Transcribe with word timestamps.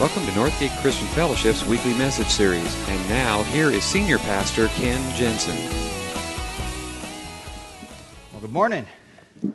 Welcome 0.00 0.26
to 0.26 0.32
Northgate 0.32 0.76
Christian 0.82 1.06
Fellowship's 1.06 1.64
weekly 1.66 1.94
message 1.94 2.26
series. 2.26 2.76
And 2.88 3.08
now, 3.08 3.44
here 3.44 3.70
is 3.70 3.84
Senior 3.84 4.18
Pastor 4.18 4.66
Ken 4.70 5.00
Jensen. 5.14 5.54
Well, 8.32 8.40
good 8.40 8.52
morning. 8.52 8.86
Uh, 9.44 9.50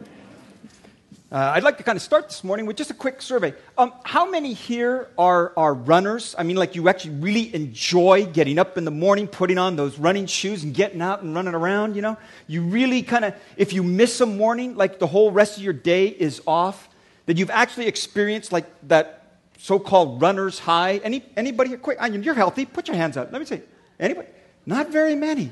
I'd 1.30 1.64
like 1.64 1.78
to 1.80 1.84
kind 1.84 1.98
of 1.98 2.02
start 2.02 2.30
this 2.30 2.42
morning 2.42 2.66
with 2.66 2.78
just 2.78 2.90
a 2.90 2.94
quick 2.94 3.22
survey. 3.22 3.54
Um, 3.78 3.92
how 4.06 4.30
many 4.30 4.54
here 4.54 5.10
are, 5.18 5.52
are 5.58 5.74
runners? 5.74 6.36
I 6.38 6.44
mean, 6.44 6.56
like 6.56 6.74
you 6.74 6.88
actually 6.88 7.16
really 7.16 7.54
enjoy 7.54 8.26
getting 8.26 8.60
up 8.60 8.78
in 8.78 8.86
the 8.86 8.92
morning, 8.92 9.28
putting 9.28 9.58
on 9.58 9.76
those 9.76 10.00
running 10.00 10.26
shoes 10.26 10.64
and 10.64 10.74
getting 10.74 11.02
out 11.02 11.22
and 11.22 11.36
running 11.36 11.54
around, 11.54 11.98
you 11.98 12.02
know? 12.02 12.16
You 12.48 12.62
really 12.62 13.04
kind 13.04 13.26
of, 13.26 13.36
if 13.58 13.74
you 13.74 13.84
miss 13.84 14.22
a 14.22 14.26
morning, 14.26 14.76
like 14.78 15.00
the 15.00 15.08
whole 15.08 15.34
rest 15.34 15.58
of 15.58 15.64
your 15.64 15.74
day 15.74 16.08
is 16.08 16.42
off, 16.48 16.88
that 17.26 17.38
you've 17.38 17.52
actually 17.52 17.88
experienced 17.88 18.54
like 18.54 18.66
that 18.88 19.19
so-called 19.60 20.22
runner's 20.22 20.58
high. 20.58 20.98
Any, 21.04 21.24
anybody 21.36 21.70
here? 21.70 21.78
Quick, 21.78 22.00
you're 22.22 22.34
healthy. 22.34 22.66
Put 22.66 22.88
your 22.88 22.98
hands 22.98 23.18
up. 23.18 23.32
Let 23.32 23.40
me 23.40 23.46
see. 23.46 23.62
Anybody? 24.00 24.30
Not 24.66 24.90
very 24.90 25.16
many. 25.16 25.52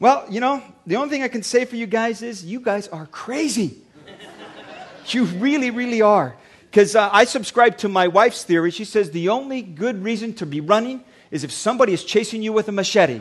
Well, 0.00 0.24
you 0.30 0.40
know, 0.40 0.62
the 0.86 0.96
only 0.96 1.10
thing 1.10 1.22
I 1.22 1.28
can 1.28 1.42
say 1.42 1.66
for 1.66 1.76
you 1.76 1.86
guys 1.86 2.22
is 2.22 2.44
you 2.44 2.60
guys 2.60 2.88
are 2.88 3.06
crazy. 3.06 3.82
you 5.08 5.24
really, 5.24 5.70
really 5.70 6.00
are. 6.00 6.34
Because 6.70 6.96
uh, 6.96 7.10
I 7.12 7.24
subscribe 7.24 7.76
to 7.78 7.88
my 7.88 8.08
wife's 8.08 8.42
theory. 8.44 8.70
She 8.70 8.86
says 8.86 9.10
the 9.10 9.28
only 9.28 9.60
good 9.60 10.02
reason 10.02 10.32
to 10.34 10.46
be 10.46 10.60
running 10.60 11.04
is 11.30 11.44
if 11.44 11.52
somebody 11.52 11.92
is 11.92 12.02
chasing 12.02 12.42
you 12.42 12.54
with 12.54 12.68
a 12.68 12.72
machete. 12.72 13.20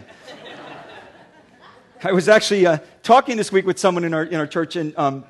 I 2.03 2.13
was 2.13 2.29
actually 2.29 2.65
uh, 2.65 2.77
talking 3.03 3.35
this 3.35 3.51
week 3.51 3.65
with 3.65 3.77
someone 3.77 4.05
in 4.05 4.13
our, 4.13 4.23
in 4.23 4.39
our 4.39 4.47
church, 4.47 4.77
and 4.77 4.97
um, 4.97 5.25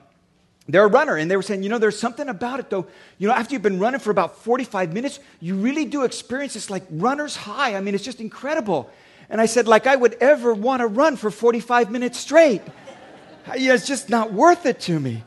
they're 0.74 0.86
a 0.86 0.90
runner, 0.90 1.16
and 1.16 1.30
they 1.30 1.36
were 1.36 1.42
saying, 1.42 1.64
you 1.64 1.70
know, 1.70 1.78
there's 1.78 2.00
something 2.00 2.30
about 2.30 2.60
it, 2.60 2.70
though. 2.70 2.86
You 3.18 3.28
know, 3.28 3.34
after 3.34 3.54
you've 3.54 3.62
been 3.62 3.80
running 3.80 4.00
for 4.00 4.12
about 4.12 4.38
45 4.38 4.94
minutes, 4.94 5.20
you 5.40 5.56
really 5.56 5.86
do 5.86 6.04
experience 6.04 6.54
this 6.54 6.70
like 6.70 6.84
runner's 6.92 7.36
high. 7.36 7.76
I 7.76 7.82
mean, 7.82 7.96
it's 7.96 8.04
just 8.04 8.20
incredible. 8.20 8.90
And 9.30 9.40
I 9.40 9.46
said, 9.46 9.68
like 9.68 9.88
I 9.88 9.96
would 9.96 10.16
ever 10.22 10.54
want 10.54 10.82
to 10.82 10.88
run 10.88 11.16
for 11.16 11.32
45 11.32 11.92
minutes 11.92 12.20
straight. 12.20 12.62
yeah, 13.58 13.74
it's 13.74 13.88
just 13.88 14.10
not 14.10 14.34
worth 14.34 14.66
it 14.66 14.80
to 14.82 15.00
me. 15.00 15.24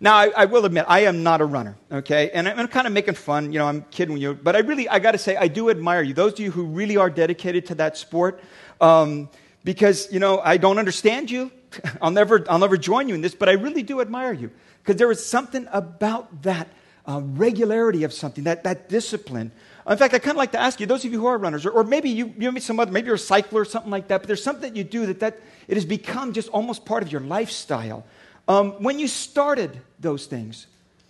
Now, 0.00 0.14
I, 0.14 0.30
I, 0.36 0.44
will 0.44 0.64
admit, 0.64 0.84
I 0.86 1.00
am 1.00 1.24
not 1.24 1.40
a 1.40 1.44
runner, 1.44 1.76
okay? 1.90 2.30
And 2.30 2.48
I'm, 2.48 2.68
kind 2.68 2.86
of 2.86 2.92
making 2.92 3.14
fun, 3.14 3.52
you 3.52 3.58
know, 3.58 3.66
I'm 3.66 3.82
kidding 3.90 4.16
you, 4.16 4.34
but 4.34 4.54
I 4.54 4.60
really, 4.60 4.88
I 4.88 5.00
got 5.00 5.12
to 5.12 5.18
say, 5.18 5.36
I 5.36 5.48
do 5.48 5.70
admire 5.70 6.02
you. 6.02 6.14
Those 6.14 6.34
of 6.34 6.38
you 6.38 6.52
who 6.52 6.66
really 6.66 6.96
are 6.96 7.10
dedicated 7.10 7.66
to 7.66 7.74
that 7.76 7.96
sport, 7.96 8.40
um, 8.80 9.28
because, 9.64 10.10
you 10.12 10.20
know, 10.20 10.38
I 10.38 10.56
don't 10.56 10.78
understand 10.78 11.32
you. 11.32 11.50
I'll 12.02 12.10
never, 12.10 12.44
I'll 12.48 12.58
never 12.58 12.76
join 12.76 13.08
you 13.08 13.14
in 13.14 13.20
this, 13.20 13.34
but 13.34 13.48
I 13.48 13.52
really 13.52 13.82
do 13.82 14.00
admire 14.00 14.32
you 14.32 14.50
because 14.82 14.96
there 14.96 15.10
is 15.10 15.24
something 15.24 15.66
about 15.72 16.42
that 16.42 16.68
uh, 17.06 17.20
regularity 17.22 18.04
of 18.04 18.12
something, 18.12 18.44
that, 18.44 18.64
that 18.64 18.88
discipline. 18.88 19.50
In 19.88 19.96
fact, 19.96 20.12
I 20.12 20.18
kind 20.18 20.32
of 20.32 20.36
like 20.36 20.52
to 20.52 20.60
ask 20.60 20.80
you, 20.80 20.86
those 20.86 21.04
of 21.04 21.12
you 21.12 21.18
who 21.18 21.26
are 21.26 21.38
runners, 21.38 21.64
or, 21.64 21.70
or 21.70 21.84
maybe 21.84 22.10
you, 22.10 22.26
you 22.26 22.52
maybe 22.52 22.60
some 22.60 22.78
other, 22.78 22.92
maybe 22.92 23.06
you're 23.06 23.14
a 23.14 23.18
cycler 23.18 23.62
or 23.62 23.64
something 23.64 23.90
like 23.90 24.08
that, 24.08 24.20
but 24.20 24.26
there's 24.26 24.42
something 24.42 24.72
that 24.72 24.76
you 24.76 24.84
do 24.84 25.06
that, 25.06 25.20
that 25.20 25.40
it 25.66 25.74
has 25.74 25.86
become 25.86 26.34
just 26.34 26.48
almost 26.50 26.84
part 26.84 27.02
of 27.02 27.10
your 27.10 27.22
lifestyle. 27.22 28.04
Um, 28.46 28.72
when 28.82 28.98
you 28.98 29.08
started 29.08 29.80
those 29.98 30.26
things, 30.26 30.66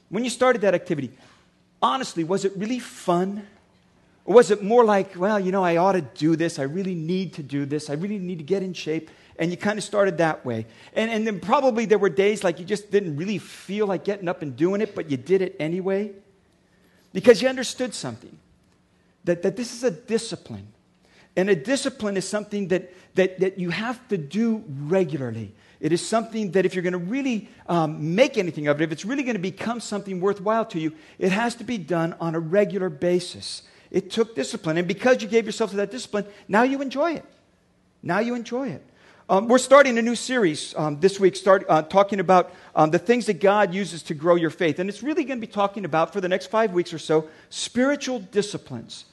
when 0.09 0.25
you 0.25 0.31
started 0.31 0.63
that 0.63 0.75
activity, 0.75 1.11
honestly, 1.83 2.25
was 2.25 2.45
it 2.45 2.53
really 2.57 2.79
fun? 2.79 3.47
Or 4.25 4.35
was 4.37 4.51
it 4.51 4.63
more 4.63 4.85
like, 4.85 5.17
well, 5.17 5.41
you 5.41 5.53
know, 5.53 5.65
I 5.65 5.77
ought 5.77 5.93
to 5.93 6.03
do 6.03 6.37
this. 6.37 6.59
I 6.59 6.65
really 6.65 6.95
need 6.95 7.35
to 7.35 7.43
do 7.43 7.65
this. 7.67 7.91
I 7.91 7.95
really 7.95 8.19
need 8.19 8.39
to 8.39 8.45
get 8.45 8.63
in 8.63 8.73
shape 8.73 9.11
and 9.39 9.51
you 9.51 9.57
kind 9.57 9.79
of 9.79 9.85
started 9.85 10.19
that 10.19 10.45
way. 10.45 10.67
And, 10.95 11.11
and 11.11 11.27
then 11.27 11.41
probably 11.41 11.85
there 11.85 11.99
were 11.99 12.09
days 12.09 12.43
like 12.43 12.59
you 12.59 12.65
just 12.65 12.91
didn't 12.91 13.17
really 13.17 13.39
feel 13.39 13.87
like 13.87 14.05
getting 14.05 14.29
up 14.29 14.43
and 14.43 14.57
doing 14.57 14.81
it, 14.81 14.95
but 14.95 15.11
you 15.11 15.17
did 15.17 15.43
it 15.43 15.57
anyway 15.61 16.13
because 17.13 17.41
you 17.41 17.49
understood 17.49 17.95
something 17.95 18.37
that, 19.25 19.43
that 19.43 19.57
this 19.57 19.73
is 19.73 19.85
a 19.85 19.91
discipline. 19.91 20.69
And 21.37 21.49
a 21.49 21.55
discipline 21.55 22.17
is 22.17 22.29
something 22.29 22.69
that, 22.69 22.93
that, 23.15 23.39
that 23.41 23.59
you 23.59 23.71
have 23.71 24.07
to 24.09 24.19
do 24.19 24.65
regularly. 24.67 25.55
It 25.81 25.93
is 25.93 26.07
something 26.07 26.51
that 26.53 26.67
if 26.67 26.75
you're 26.75 26.83
going 26.83 26.93
to 26.93 26.99
really 26.99 27.49
um, 27.69 28.17
make 28.17 28.37
anything 28.37 28.67
of 28.67 28.81
it, 28.81 28.85
if 28.85 28.93
it's 28.93 29.05
really 29.05 29.23
going 29.23 29.37
to 29.37 29.41
become 29.43 29.79
something 29.79 30.21
worthwhile 30.21 30.65
to 30.67 30.81
you, 30.81 30.93
it 31.19 31.31
has 31.31 31.55
to 31.57 31.65
be 31.65 31.79
done 31.79 32.17
on 32.21 32.35
a 32.35 32.41
regular 32.41 32.89
basis. 32.89 33.63
It 33.91 34.11
took 34.11 34.35
discipline. 34.35 34.77
And 34.77 34.89
because 34.89 35.23
you 35.23 35.29
gave 35.29 35.47
yourself 35.47 35.71
to 35.71 35.77
that 35.77 35.93
discipline, 35.93 36.27
now 36.49 36.65
you 36.65 36.83
enjoy 36.83 37.13
it. 37.13 37.25
Now 38.03 38.19
you 38.19 38.35
enjoy 38.35 38.71
it. 38.71 38.85
Um, 39.31 39.47
we're 39.47 39.59
starting 39.59 39.99
a 39.99 40.03
new 40.03 40.15
series 40.15 40.75
um, 40.75 41.01
this 41.01 41.21
week, 41.21 41.37
start, 41.37 41.67
uh, 41.69 41.83
talking 41.83 42.19
about 42.19 42.51
um, 42.75 42.91
the 42.91 42.99
things 42.99 43.27
that 43.27 43.41
God 43.41 43.75
uses 43.75 44.03
to 44.05 44.15
grow 44.15 44.37
your 44.37 44.49
faith. 44.49 44.79
And 44.79 44.89
it's 44.89 45.03
really 45.03 45.23
going 45.25 45.39
to 45.39 45.47
be 45.47 45.53
talking 45.53 45.85
about, 45.85 46.15
for 46.15 46.23
the 46.23 46.31
next 46.31 46.47
five 46.47 46.73
weeks 46.73 46.95
or 46.95 46.99
so, 46.99 47.29
spiritual 47.51 48.21
disciplines. 48.21 49.05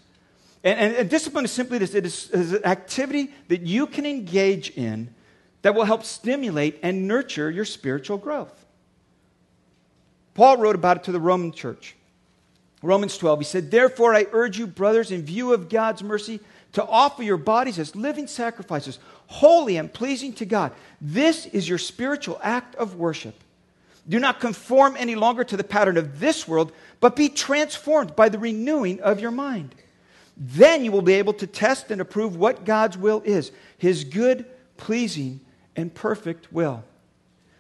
And, 0.64 0.80
and, 0.80 0.96
and 0.96 1.10
discipline 1.10 1.44
is 1.44 1.52
simply 1.52 1.80
this 1.80 1.94
it 1.94 2.06
is, 2.06 2.30
is, 2.30 2.54
an 2.54 2.64
activity 2.64 3.34
that 3.50 3.64
you 3.64 3.88
can 3.88 4.06
engage 4.06 4.70
in 4.70 5.14
that 5.64 5.76
will 5.76 5.84
help 5.84 6.06
stimulate 6.06 6.80
and 6.82 7.10
nurture 7.10 7.52
your 7.52 7.66
spiritual 7.66 8.18
growth. 8.18 8.66
Paul 10.34 10.56
wrote 10.56 10.76
about 10.76 10.96
it 10.96 11.04
to 11.06 11.12
the 11.12 11.20
Roman 11.20 11.52
church. 11.52 11.94
Romans 12.82 13.18
12, 13.18 13.40
he 13.40 13.46
said, 13.46 13.70
Therefore, 13.70 14.16
I 14.16 14.28
urge 14.32 14.58
you, 14.58 14.66
brothers, 14.66 15.12
in 15.12 15.24
view 15.24 15.54
of 15.54 15.68
God's 15.68 16.04
mercy, 16.04 16.40
to 16.76 16.86
offer 16.86 17.24
your 17.24 17.38
bodies 17.38 17.80
as 17.80 17.96
living 17.96 18.28
sacrifices, 18.28 19.00
holy 19.28 19.78
and 19.78 19.92
pleasing 19.92 20.34
to 20.34 20.46
God. 20.46 20.74
This 21.00 21.46
is 21.48 21.68
your 21.68 21.78
spiritual 21.78 22.38
act 22.44 22.76
of 22.76 22.96
worship. 22.96 23.36
Do 24.08 24.20
not 24.20 24.42
conform 24.42 24.96
any 24.98 25.16
longer 25.16 25.46
to 25.46 25.58
the 25.58 25.64
pattern 25.64 25.98
of 25.98 26.20
this 26.20 26.48
world, 26.48 26.74
but 27.00 27.16
be 27.16 27.30
transformed 27.30 28.16
by 28.16 28.28
the 28.28 28.38
renewing 28.38 29.00
of 29.02 29.22
your 29.22 29.32
mind. 29.32 29.74
Then 30.36 30.84
you 30.84 30.92
will 30.92 31.02
be 31.02 31.14
able 31.14 31.34
to 31.36 31.48
test 31.48 31.92
and 31.92 32.02
approve 32.02 32.36
what 32.36 32.66
God's 32.66 32.98
will 32.98 33.22
is 33.26 33.52
his 33.78 34.04
good, 34.04 34.46
pleasing, 34.76 35.40
and 35.78 35.94
perfect 35.94 36.52
will. 36.52 36.84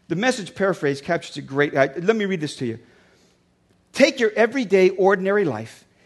The 0.09 0.17
message 0.17 0.53
paraphrase 0.55 0.99
captures 0.99 1.37
a 1.37 1.41
great. 1.41 1.73
Uh, 1.73 1.87
let 2.01 2.17
me 2.17 2.25
read 2.25 2.41
this 2.41 2.57
to 2.57 2.65
you. 2.65 2.79
Take 3.93 4.19
your 4.19 4.31
everyday, 4.35 4.89
ordinary 4.89 5.45
life, 5.45 5.84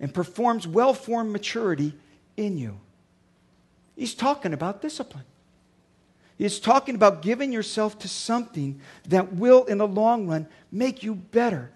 and 0.00 0.12
performs 0.12 0.66
well 0.66 0.94
formed 0.94 1.32
maturity 1.32 1.94
in 2.36 2.58
you. 2.58 2.78
He's 3.96 4.14
talking 4.14 4.52
about 4.52 4.82
discipline. 4.82 5.24
He's 6.38 6.60
talking 6.60 6.94
about 6.94 7.22
giving 7.22 7.50
yourself 7.50 7.98
to 8.00 8.08
something 8.08 8.80
that 9.08 9.32
will, 9.32 9.64
in 9.64 9.78
the 9.78 9.86
long 9.88 10.28
run, 10.28 10.46
make 10.70 11.02
you 11.02 11.14
better. 11.14 11.70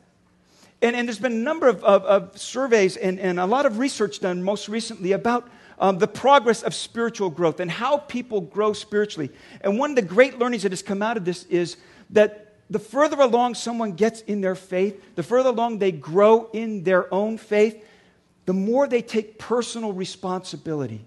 And, 0.83 0.95
and 0.95 1.09
there's 1.09 1.19
been 1.19 1.33
a 1.33 1.37
number 1.37 1.69
of, 1.69 1.83
of, 1.83 2.05
of 2.05 2.39
surveys 2.39 2.97
and, 2.97 3.19
and, 3.19 3.41
a 3.41 3.47
lot 3.47 3.65
of 3.67 3.79
research 3.79 4.21
done 4.21 4.43
most 4.43 4.69
recently 4.69 5.13
about 5.13 5.49
um, 5.79 5.99
the 5.99 6.09
progress 6.09 6.63
of 6.63 6.75
spiritual 6.75 7.31
growth 7.31 7.61
and 7.61 7.71
how 7.71 7.99
people 7.99 8.43
grow 8.43 8.75
spiritually. 8.75 9.31
And 9.63 9.79
one 9.79 9.91
of 9.91 9.97
the 9.97 10.03
great 10.03 10.39
learnings 10.39 10.63
that 10.63 10.73
has 10.73 10.83
come 10.83 11.03
out 11.03 11.17
of 11.17 11.25
this 11.25 11.45
is 11.45 11.79
that 12.11 12.55
the 12.69 12.79
further 12.79 13.21
along 13.21 13.55
someone 13.55 13.93
gets 13.93 14.21
in 14.23 14.43
their 14.43 14.55
faith, 14.55 15.03
the 15.17 15.23
further 15.23 15.49
along 15.49 15.79
they 15.79 15.93
grow 15.93 16.49
in 16.53 16.85
their 16.85 17.13
own 17.13 17.37
faith, 17.39 17.83
the 18.51 18.55
more 18.55 18.89
they 18.89 19.01
take 19.01 19.39
personal 19.39 19.93
responsibility. 19.93 21.01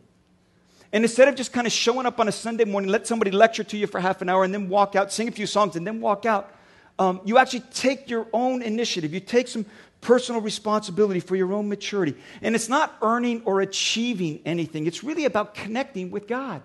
And 0.94 1.04
instead 1.04 1.28
of 1.28 1.36
just 1.36 1.52
kind 1.52 1.68
of 1.68 1.74
showing 1.74 2.06
up 2.06 2.18
on 2.22 2.30
a 2.30 2.32
Sunday 2.32 2.64
morning, 2.64 2.90
let 2.90 3.06
somebody 3.06 3.32
lecture 3.32 3.66
to 3.66 3.76
you 3.76 3.86
for 3.86 4.00
half 4.00 4.22
an 4.22 4.30
hour 4.30 4.46
and 4.46 4.54
then 4.54 4.70
walk 4.70 4.96
out, 4.96 5.12
sing 5.12 5.28
a 5.28 5.32
few 5.32 5.46
songs, 5.46 5.76
and 5.76 5.86
then 5.86 6.00
walk 6.00 6.26
out, 6.26 6.56
um, 7.00 7.20
you 7.26 7.38
actually 7.38 7.66
take 7.74 8.10
your 8.10 8.28
own 8.32 8.62
initiative. 8.62 9.14
You 9.14 9.20
take 9.20 9.50
some 9.50 9.66
personal 10.00 10.40
responsibility 10.40 11.20
for 11.20 11.36
your 11.36 11.52
own 11.52 11.68
maturity. 11.68 12.16
And 12.42 12.56
it's 12.56 12.70
not 12.70 12.96
earning 13.02 13.42
or 13.44 13.60
achieving 13.60 14.40
anything, 14.46 14.88
it's 14.88 15.04
really 15.04 15.26
about 15.26 15.54
connecting 15.54 16.12
with 16.12 16.30
God 16.30 16.62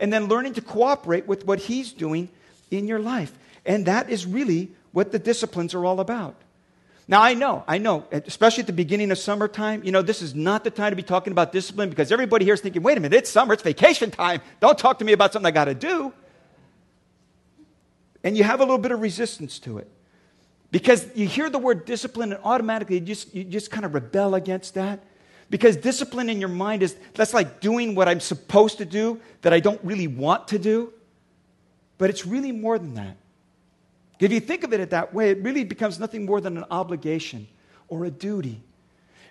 and 0.00 0.10
then 0.10 0.28
learning 0.28 0.54
to 0.54 0.62
cooperate 0.62 1.28
with 1.28 1.44
what 1.44 1.58
He's 1.58 1.92
doing 1.92 2.30
in 2.70 2.88
your 2.88 3.00
life. 3.00 3.38
And 3.66 3.84
that 3.84 4.08
is 4.08 4.24
really 4.24 4.70
what 4.92 5.12
the 5.12 5.18
disciplines 5.18 5.74
are 5.74 5.84
all 5.84 6.00
about. 6.00 6.36
Now, 7.08 7.22
I 7.22 7.34
know, 7.34 7.62
I 7.68 7.78
know, 7.78 8.04
especially 8.10 8.62
at 8.62 8.66
the 8.66 8.72
beginning 8.72 9.12
of 9.12 9.18
summertime, 9.18 9.84
you 9.84 9.92
know, 9.92 10.02
this 10.02 10.22
is 10.22 10.34
not 10.34 10.64
the 10.64 10.70
time 10.70 10.90
to 10.90 10.96
be 10.96 11.04
talking 11.04 11.30
about 11.30 11.52
discipline 11.52 11.88
because 11.88 12.10
everybody 12.10 12.44
here 12.44 12.54
is 12.54 12.60
thinking, 12.60 12.82
wait 12.82 12.98
a 12.98 13.00
minute, 13.00 13.16
it's 13.16 13.30
summer, 13.30 13.54
it's 13.54 13.62
vacation 13.62 14.10
time. 14.10 14.40
Don't 14.58 14.76
talk 14.76 14.98
to 14.98 15.04
me 15.04 15.12
about 15.12 15.32
something 15.32 15.46
I 15.46 15.52
got 15.52 15.66
to 15.66 15.74
do. 15.74 16.12
And 18.24 18.36
you 18.36 18.42
have 18.42 18.58
a 18.58 18.64
little 18.64 18.78
bit 18.78 18.90
of 18.90 19.00
resistance 19.00 19.60
to 19.60 19.78
it 19.78 19.88
because 20.72 21.06
you 21.14 21.28
hear 21.28 21.48
the 21.48 21.60
word 21.60 21.84
discipline 21.84 22.32
and 22.32 22.42
automatically 22.42 22.96
you 22.96 23.02
just, 23.02 23.32
you 23.32 23.44
just 23.44 23.70
kind 23.70 23.84
of 23.84 23.94
rebel 23.94 24.34
against 24.34 24.74
that. 24.74 25.04
Because 25.48 25.76
discipline 25.76 26.28
in 26.28 26.40
your 26.40 26.48
mind 26.48 26.82
is 26.82 26.96
that's 27.14 27.32
like 27.32 27.60
doing 27.60 27.94
what 27.94 28.08
I'm 28.08 28.18
supposed 28.18 28.78
to 28.78 28.84
do 28.84 29.20
that 29.42 29.52
I 29.52 29.60
don't 29.60 29.80
really 29.84 30.08
want 30.08 30.48
to 30.48 30.58
do. 30.58 30.92
But 31.98 32.10
it's 32.10 32.26
really 32.26 32.50
more 32.50 32.80
than 32.80 32.94
that. 32.94 33.16
If 34.18 34.32
you 34.32 34.40
think 34.40 34.64
of 34.64 34.72
it 34.72 34.90
that 34.90 35.12
way, 35.12 35.30
it 35.30 35.42
really 35.42 35.64
becomes 35.64 35.98
nothing 35.98 36.24
more 36.24 36.40
than 36.40 36.56
an 36.56 36.64
obligation 36.70 37.46
or 37.88 38.04
a 38.04 38.10
duty. 38.10 38.62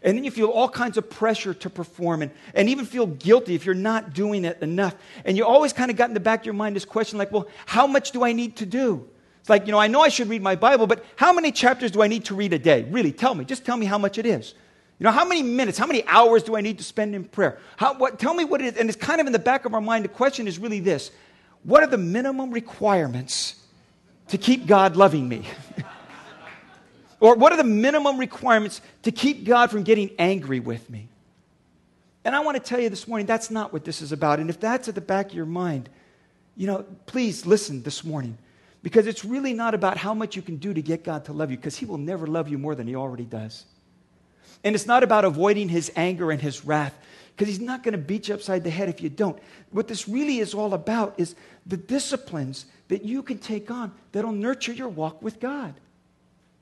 And 0.04 0.16
then 0.16 0.24
you 0.24 0.30
feel 0.30 0.50
all 0.50 0.70
kinds 0.70 0.98
of 0.98 1.10
pressure 1.10 1.54
to 1.56 1.70
perform 1.70 2.22
and, 2.22 2.32
and 2.54 2.70
even 2.70 2.86
feel 2.86 3.08
guilty 3.08 3.56
if 3.56 3.66
you're 3.66 3.74
not 3.74 4.14
doing 4.14 4.46
it 4.46 4.62
enough. 4.62 4.96
And 5.26 5.36
you 5.36 5.46
always 5.46 5.74
kind 5.74 5.90
of 5.90 5.98
got 5.98 6.10
in 6.10 6.14
the 6.14 6.20
back 6.20 6.42
of 6.42 6.46
your 6.46 6.54
mind 6.54 6.76
this 6.76 6.86
question 6.86 7.18
like, 7.18 7.32
well, 7.32 7.48
how 7.66 7.88
much 7.88 8.12
do 8.12 8.24
I 8.24 8.32
need 8.32 8.58
to 8.58 8.68
do? 8.68 9.10
It's 9.40 9.50
like, 9.50 9.66
you 9.66 9.72
know, 9.72 9.80
I 9.80 9.88
know 9.88 10.02
I 10.02 10.10
should 10.10 10.30
read 10.30 10.44
my 10.44 10.56
Bible, 10.56 10.86
but 10.86 11.04
how 11.16 11.34
many 11.34 11.52
chapters 11.52 11.90
do 11.90 12.04
I 12.04 12.08
need 12.08 12.26
to 12.26 12.36
read 12.36 12.54
a 12.54 12.60
day? 12.60 12.84
Really, 12.84 13.12
tell 13.12 13.34
me. 13.34 13.46
Just 13.46 13.66
tell 13.66 13.78
me 13.78 13.88
how 13.88 13.98
much 13.98 14.20
it 14.20 14.28
is. 14.28 14.54
You 15.00 15.06
know, 15.06 15.12
how 15.12 15.26
many 15.26 15.42
minutes, 15.42 15.78
how 15.78 15.88
many 15.88 16.06
hours 16.08 16.44
do 16.44 16.56
I 16.56 16.62
need 16.62 16.78
to 16.78 16.84
spend 16.84 17.16
in 17.16 17.26
prayer? 17.26 17.58
How, 17.78 17.96
what, 17.96 18.20
tell 18.20 18.34
me 18.34 18.46
what 18.46 18.62
it 18.62 18.76
is. 18.76 18.78
And 18.80 18.90
it's 18.90 18.98
kind 18.98 19.20
of 19.20 19.28
in 19.28 19.34
the 19.34 19.40
back 19.40 19.66
of 19.66 19.74
our 19.74 19.82
mind. 19.82 20.06
The 20.06 20.10
question 20.10 20.48
is 20.48 20.60
really 20.60 20.80
this 20.80 21.12
What 21.64 21.82
are 21.84 21.88
the 21.88 21.98
minimum 21.98 22.52
requirements 22.52 23.56
to 24.30 24.38
keep 24.38 24.66
God 24.66 24.96
loving 24.96 25.28
me? 25.28 25.48
or 27.20 27.36
what 27.36 27.54
are 27.54 27.58
the 27.58 27.64
minimum 27.64 28.18
requirements 28.18 28.82
to 29.04 29.12
keep 29.12 29.46
God 29.46 29.72
from 29.72 29.84
getting 29.84 30.12
angry 30.20 30.60
with 30.60 30.90
me? 30.90 31.08
And 32.24 32.36
I 32.36 32.40
want 32.40 32.58
to 32.58 32.64
tell 32.64 32.80
you 32.80 32.90
this 32.90 33.08
morning, 33.08 33.28
that's 33.28 33.52
not 33.52 33.72
what 33.72 33.86
this 33.86 34.02
is 34.02 34.12
about. 34.12 34.40
And 34.40 34.50
if 34.50 34.60
that's 34.60 34.88
at 34.88 34.96
the 34.96 35.02
back 35.02 35.28
of 35.28 35.34
your 35.34 35.46
mind, 35.46 35.90
you 36.56 36.66
know, 36.68 36.86
please 37.06 37.46
listen 37.46 37.84
this 37.84 38.04
morning. 38.04 38.38
Because 38.82 39.08
it's 39.08 39.26
really 39.26 39.54
not 39.54 39.74
about 39.74 39.98
how 39.98 40.14
much 40.14 40.36
you 40.36 40.42
can 40.42 40.58
do 40.58 40.74
to 40.74 40.82
get 40.82 41.04
God 41.04 41.26
to 41.26 41.34
love 41.34 41.50
you, 41.52 41.58
because 41.58 41.76
He 41.76 41.86
will 41.86 41.98
never 41.98 42.28
love 42.28 42.48
you 42.48 42.58
more 42.58 42.76
than 42.76 42.88
He 42.88 42.96
already 42.96 43.26
does. 43.26 43.66
And 44.66 44.74
it's 44.74 44.88
not 44.88 45.04
about 45.04 45.26
avoiding 45.26 45.70
his 45.70 45.92
anger 45.96 46.32
and 46.32 46.42
his 46.42 46.66
wrath, 46.66 46.98
because 47.36 47.48
he's 47.50 47.64
not 47.64 47.84
going 47.84 47.92
to 47.92 47.98
beat 47.98 48.30
you 48.30 48.34
upside 48.34 48.64
the 48.64 48.70
head 48.70 48.88
if 48.88 49.02
you 49.02 49.10
don't. 49.10 49.38
What 49.72 49.88
this 49.88 50.08
really 50.08 50.40
is 50.40 50.54
all 50.54 50.74
about 50.74 51.16
is 51.18 51.36
the 51.66 51.78
disciplines 51.78 52.66
that 52.88 53.04
you 53.04 53.24
can 53.24 53.40
take 53.40 53.70
on 53.70 53.92
that'll 54.12 54.32
nurture 54.32 54.72
your 54.72 54.88
walk 54.88 55.22
with 55.22 55.40
God. 55.40 55.74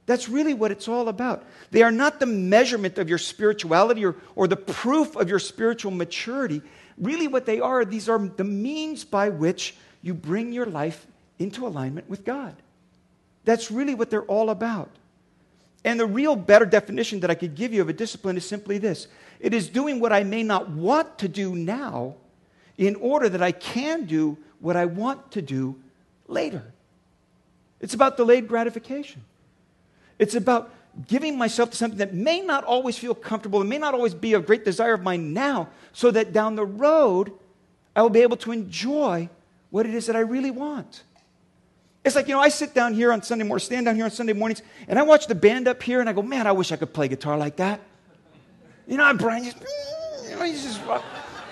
That's 0.06 0.28
really 0.28 0.54
what 0.54 0.72
it's 0.72 0.88
all 0.88 1.08
about. 1.08 1.46
They 1.72 1.84
are 1.84 1.92
not 1.92 2.20
the 2.20 2.26
measurement 2.26 2.98
of 2.98 3.08
your 3.08 3.18
spirituality 3.18 4.04
or, 4.04 4.16
or 4.36 4.48
the 4.48 4.58
proof 4.58 5.16
of 5.16 5.30
your 5.30 5.40
spiritual 5.40 5.92
maturity. 5.92 6.62
Really, 6.98 7.28
what 7.28 7.46
they 7.46 7.60
are, 7.60 7.86
these 7.86 8.10
are 8.10 8.20
the 8.20 8.44
means 8.44 9.06
by 9.06 9.30
which 9.30 9.76
you 10.02 10.14
bring 10.14 10.52
your 10.52 10.66
life 10.66 11.06
into 11.40 11.66
alignment 11.66 12.10
with 12.10 12.26
God. 12.26 12.56
That's 13.46 13.72
really 13.72 13.96
what 13.96 14.10
they're 14.10 14.24
all 14.24 14.50
about. 14.50 14.90
And 15.86 16.00
the 16.00 16.06
real 16.06 16.36
better 16.36 16.66
definition 16.66 17.20
that 17.22 17.30
I 17.30 17.36
could 17.36 17.56
give 17.56 17.74
you 17.74 17.82
of 17.82 17.90
a 17.90 17.94
discipline 17.94 18.38
is 18.38 18.46
simply 18.46 18.78
this 18.78 19.08
it 19.40 19.54
is 19.54 19.68
doing 19.68 20.00
what 20.00 20.14
I 20.14 20.24
may 20.24 20.44
not 20.44 20.70
want 20.70 21.18
to 21.20 21.28
do 21.28 21.56
now 21.56 22.16
in 22.78 22.96
order 22.96 23.30
that 23.30 23.42
I 23.42 23.52
can 23.52 24.06
do 24.06 24.38
what 24.60 24.76
I 24.76 24.86
want 24.86 25.32
to 25.32 25.42
do 25.42 25.76
later. 26.28 26.64
It's 27.82 27.94
about 27.94 28.16
delayed 28.16 28.48
gratification. 28.48 29.24
It's 30.18 30.36
about 30.36 30.74
giving 31.08 31.38
myself 31.38 31.72
to 31.72 31.78
something 31.78 31.98
that 31.98 32.14
may 32.14 32.40
not 32.40 32.64
always 32.64 32.98
feel 32.98 33.16
comfortable 33.16 33.60
and 33.60 33.70
may 33.70 33.78
not 33.78 33.94
always 33.94 34.14
be 34.14 34.36
a 34.36 34.40
great 34.40 34.64
desire 34.64 34.94
of 34.94 35.02
mine 35.02 35.34
now, 35.34 35.70
so 35.92 36.12
that 36.12 36.32
down 36.32 36.56
the 36.56 36.66
road 36.66 37.34
I 37.96 38.02
will 38.02 38.10
be 38.10 38.22
able 38.22 38.38
to 38.38 38.52
enjoy 38.52 39.30
what 39.70 39.86
it 39.86 39.94
is 39.94 40.06
that 40.06 40.16
I 40.16 40.20
really 40.20 40.52
want. 40.52 41.04
It's 42.06 42.16
like, 42.16 42.28
you 42.28 42.34
know, 42.34 42.42
I 42.42 42.50
sit 42.50 42.74
down 42.74 42.94
here 42.94 43.14
on 43.14 43.22
Sunday 43.22 43.46
morning, 43.46 43.64
stand 43.64 43.86
down 43.86 43.96
here 43.96 44.04
on 44.04 44.12
Sunday 44.12 44.34
mornings, 44.34 44.62
and 44.88 45.00
I 45.00 45.04
watch 45.04 45.28
the 45.28 45.36
band 45.36 45.70
up 45.70 45.82
here, 45.82 46.02
and 46.02 46.10
I 46.10 46.14
go, 46.14 46.22
man, 46.22 46.48
I 46.48 46.52
wish 46.52 46.72
I 46.72 46.76
could 46.76 46.94
play 46.94 47.08
guitar 47.08 47.38
like 47.38 47.56
that. 47.58 47.80
You 48.88 48.98
know, 48.98 49.06
I'm 49.06 49.18
Brian, 49.18 49.46
just, 49.46 49.58
you 50.26 50.36
know, 50.36 50.44
he's 50.44 50.64
just, 50.64 50.82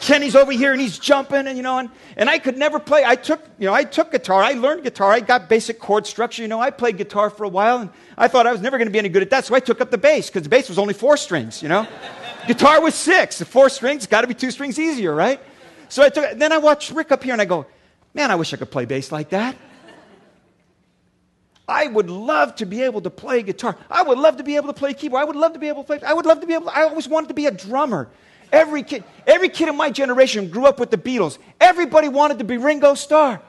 Kenny's 0.02 0.36
over 0.36 0.52
here 0.52 0.74
and 0.74 0.82
he's 0.82 1.00
jumping, 1.00 1.48
and 1.48 1.56
you 1.56 1.64
know, 1.64 1.78
and, 1.78 1.90
and 2.18 2.30
I 2.30 2.40
could 2.40 2.58
never 2.58 2.80
play. 2.80 3.06
I 3.06 3.16
took, 3.16 3.40
you 3.60 3.68
know, 3.68 3.74
I 3.74 3.86
took 3.86 4.12
guitar, 4.12 4.44
I 4.44 4.54
learned 4.54 4.84
guitar, 4.84 5.12
I 5.12 5.22
got 5.22 5.48
basic 5.48 5.80
chord 5.80 6.06
structure, 6.06 6.42
you 6.42 6.50
know, 6.50 6.60
I 6.60 6.70
played 6.72 6.98
guitar 6.98 7.30
for 7.30 7.46
a 7.46 7.50
while, 7.50 7.78
and 7.78 7.90
I 8.18 8.28
thought 8.28 8.46
I 8.46 8.52
was 8.52 8.60
never 8.60 8.78
going 8.78 8.88
to 8.88 8.92
be 8.92 9.00
any 9.00 9.10
good 9.10 9.22
at 9.22 9.30
that, 9.30 9.46
so 9.46 9.56
I 9.56 9.62
took 9.62 9.80
up 9.80 9.90
the 9.90 9.98
bass, 9.98 10.28
because 10.28 10.44
the 10.44 10.50
bass 10.50 10.68
was 10.68 10.78
only 10.78 10.94
four 10.94 11.16
strings, 11.16 11.64
you 11.64 11.70
know. 11.70 11.88
guitar 12.46 12.82
was 12.82 12.96
six, 12.96 13.38
the 13.38 13.46
four 13.46 13.70
strings, 13.70 14.06
got 14.06 14.22
to 14.22 14.28
be 14.28 14.34
two 14.34 14.52
strings 14.52 14.78
easier, 14.78 15.16
right? 15.16 15.40
So 15.88 16.04
I 16.04 16.10
took, 16.10 16.38
then 16.38 16.52
I 16.52 16.58
watched 16.58 16.92
Rick 16.92 17.14
up 17.14 17.24
here, 17.24 17.32
and 17.32 17.42
I 17.42 17.46
go, 17.46 17.66
man, 18.14 18.32
I 18.32 18.36
wish 18.36 18.54
I 18.54 18.58
could 18.58 18.72
play 18.72 18.84
bass 18.84 19.14
like 19.14 19.30
that. 19.30 19.56
I 21.72 21.88
would 21.88 22.10
love 22.10 22.56
to 22.56 22.66
be 22.66 22.82
able 22.82 23.00
to 23.00 23.10
play 23.10 23.42
guitar. 23.44 23.78
I 23.90 24.04
would 24.04 24.18
love 24.18 24.36
to 24.38 24.44
be 24.44 24.58
able 24.58 24.68
to 24.68 24.74
play 24.74 24.94
keyboard. 24.94 25.22
I 25.22 25.24
would 25.24 25.38
love 25.38 25.54
to 25.54 25.60
be 25.60 25.70
able 25.70 25.84
to 25.84 25.88
play. 25.88 26.02
I 26.06 26.14
would 26.14 26.26
love 26.26 26.42
to 26.42 26.48
be 26.48 26.54
able. 26.54 26.66
To, 26.66 26.78
I 26.78 26.84
always 26.84 27.08
wanted 27.08 27.30
to 27.30 27.34
be 27.34 27.46
a 27.46 27.52
drummer. 27.52 28.10
Every 28.52 28.84
kid, 28.84 29.06
every 29.26 29.48
kid 29.48 29.70
in 29.70 29.78
my 29.78 29.90
generation 29.90 30.50
grew 30.50 30.66
up 30.66 30.82
with 30.82 30.92
the 30.92 30.98
Beatles. 30.98 31.38
Everybody 31.62 32.10
wanted 32.10 32.40
to 32.40 32.44
be 32.44 32.58
Ringo 32.58 32.94
Starr. 32.94 33.42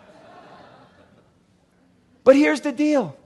But 2.23 2.37
here's 2.37 2.61
the 2.61 2.71
deal. 2.71 3.17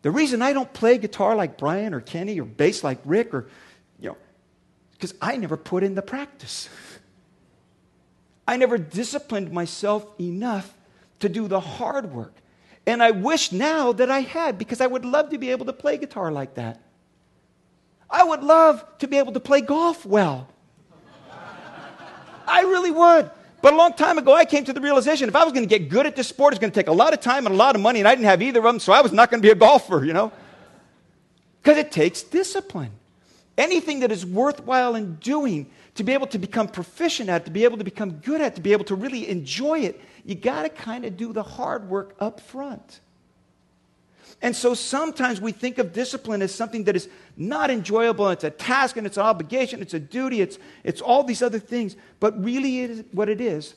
The 0.00 0.10
reason 0.10 0.40
I 0.40 0.54
don't 0.54 0.72
play 0.72 0.96
guitar 0.96 1.36
like 1.36 1.58
Brian 1.58 1.92
or 1.92 2.00
Kenny 2.00 2.40
or 2.40 2.46
bass 2.46 2.82
like 2.82 2.98
Rick 3.04 3.34
or, 3.34 3.50
you 4.00 4.08
know, 4.08 4.16
because 4.92 5.12
I 5.20 5.36
never 5.36 5.58
put 5.58 5.82
in 5.82 5.94
the 5.94 6.00
practice. 6.00 6.70
I 8.48 8.56
never 8.56 8.78
disciplined 8.78 9.52
myself 9.52 10.06
enough 10.18 10.72
to 11.20 11.28
do 11.28 11.48
the 11.48 11.60
hard 11.60 12.14
work. 12.14 12.32
And 12.86 13.02
I 13.02 13.10
wish 13.10 13.50
now 13.50 13.92
that 13.92 14.10
I 14.10 14.20
had 14.20 14.58
because 14.58 14.80
I 14.80 14.86
would 14.86 15.04
love 15.04 15.30
to 15.30 15.38
be 15.38 15.50
able 15.50 15.66
to 15.66 15.72
play 15.72 15.98
guitar 15.98 16.30
like 16.30 16.54
that. 16.54 16.80
I 18.08 18.22
would 18.22 18.42
love 18.42 18.84
to 18.98 19.08
be 19.08 19.18
able 19.18 19.32
to 19.32 19.40
play 19.40 19.60
golf 19.60 20.06
well. 20.06 20.48
I 22.46 22.60
really 22.60 22.92
would. 22.92 23.30
But 23.60 23.72
a 23.72 23.76
long 23.76 23.94
time 23.94 24.18
ago, 24.18 24.32
I 24.32 24.44
came 24.44 24.64
to 24.64 24.72
the 24.72 24.80
realization 24.80 25.28
if 25.28 25.34
I 25.34 25.42
was 25.42 25.52
going 25.52 25.68
to 25.68 25.78
get 25.78 25.88
good 25.88 26.06
at 26.06 26.14
this 26.14 26.28
sport, 26.28 26.52
it's 26.52 26.60
going 26.60 26.70
to 26.70 26.78
take 26.78 26.86
a 26.86 26.92
lot 26.92 27.12
of 27.12 27.20
time 27.20 27.46
and 27.46 27.54
a 27.54 27.58
lot 27.58 27.74
of 27.74 27.82
money, 27.82 27.98
and 27.98 28.06
I 28.06 28.14
didn't 28.14 28.26
have 28.26 28.40
either 28.40 28.60
of 28.60 28.64
them, 28.64 28.78
so 28.78 28.92
I 28.92 29.00
was 29.00 29.12
not 29.12 29.30
going 29.30 29.42
to 29.42 29.46
be 29.46 29.50
a 29.50 29.56
golfer, 29.56 30.04
you 30.04 30.12
know? 30.12 30.30
Because 31.60 31.78
it 31.78 31.90
takes 31.90 32.22
discipline. 32.22 32.92
Anything 33.58 34.00
that 34.00 34.12
is 34.12 34.26
worthwhile 34.26 34.94
in 34.94 35.14
doing 35.16 35.70
to 35.94 36.04
be 36.04 36.12
able 36.12 36.26
to 36.28 36.38
become 36.38 36.68
proficient 36.68 37.30
at, 37.30 37.46
to 37.46 37.50
be 37.50 37.64
able 37.64 37.78
to 37.78 37.84
become 37.84 38.12
good 38.18 38.40
at, 38.40 38.54
to 38.56 38.60
be 38.60 38.72
able 38.72 38.84
to 38.84 38.94
really 38.94 39.28
enjoy 39.28 39.80
it, 39.80 40.00
you 40.24 40.34
got 40.34 40.62
to 40.62 40.68
kind 40.68 41.04
of 41.04 41.16
do 41.16 41.32
the 41.32 41.42
hard 41.42 41.88
work 41.88 42.14
up 42.20 42.40
front. 42.40 43.00
And 44.42 44.54
so 44.54 44.74
sometimes 44.74 45.40
we 45.40 45.52
think 45.52 45.78
of 45.78 45.94
discipline 45.94 46.42
as 46.42 46.54
something 46.54 46.84
that 46.84 46.96
is 46.96 47.08
not 47.36 47.70
enjoyable, 47.70 48.28
it's 48.28 48.44
a 48.44 48.50
task, 48.50 48.98
and 48.98 49.06
it's 49.06 49.16
an 49.16 49.22
obligation, 49.22 49.80
it's 49.80 49.94
a 49.94 49.98
duty, 49.98 50.42
it's, 50.42 50.58
it's 50.84 51.00
all 51.00 51.22
these 51.22 51.42
other 51.42 51.58
things. 51.58 51.96
But 52.20 52.42
really, 52.44 52.82
it 52.82 52.90
is, 52.90 53.04
what 53.12 53.30
it 53.30 53.40
is, 53.40 53.74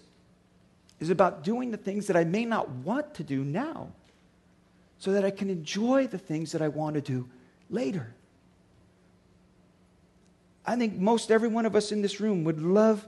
is 1.00 1.10
about 1.10 1.46
doing 1.46 1.72
the 1.72 1.78
things 1.78 2.08
that 2.08 2.18
I 2.18 2.26
may 2.26 2.44
not 2.44 2.70
want 2.70 3.14
to 3.16 3.24
do 3.24 3.44
now 3.46 3.90
so 4.98 5.14
that 5.14 5.24
I 5.24 5.32
can 5.32 5.50
enjoy 5.50 6.08
the 6.08 6.18
things 6.18 6.52
that 6.52 6.62
I 6.62 6.68
want 6.68 6.96
to 6.96 7.02
do 7.02 7.30
later. 7.70 8.14
I 10.66 10.76
think 10.76 10.98
most 10.98 11.32
every 11.32 11.48
one 11.48 11.66
of 11.66 11.76
us 11.76 11.92
in 11.92 12.02
this 12.02 12.20
room 12.20 12.44
would 12.44 12.62
love 12.62 13.06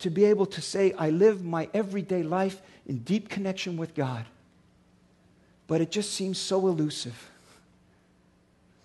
to 0.00 0.10
be 0.10 0.24
able 0.24 0.46
to 0.46 0.60
say, 0.60 0.92
I 0.98 1.10
live 1.10 1.44
my 1.44 1.68
everyday 1.72 2.22
life 2.22 2.60
in 2.86 2.98
deep 2.98 3.28
connection 3.28 3.76
with 3.76 3.94
God. 3.94 4.24
But 5.66 5.80
it 5.80 5.90
just 5.90 6.12
seems 6.12 6.38
so 6.38 6.66
elusive. 6.66 7.30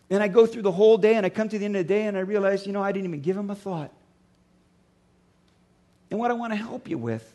And 0.09 0.23
I 0.23 0.27
go 0.27 0.45
through 0.45 0.61
the 0.61 0.71
whole 0.71 0.97
day 0.97 1.15
and 1.15 1.25
I 1.25 1.29
come 1.29 1.49
to 1.49 1.59
the 1.59 1.65
end 1.65 1.75
of 1.75 1.85
the 1.85 1.93
day 1.93 2.05
and 2.05 2.15
I 2.15 2.21
realize, 2.21 2.65
you 2.65 2.71
know, 2.71 2.81
I 2.81 2.91
didn't 2.91 3.07
even 3.07 3.21
give 3.21 3.35
him 3.35 3.49
a 3.49 3.55
thought. 3.55 3.91
And 6.09 6.19
what 6.19 6.31
I 6.31 6.33
want 6.35 6.53
to 6.53 6.57
help 6.57 6.87
you 6.87 6.97
with 6.97 7.33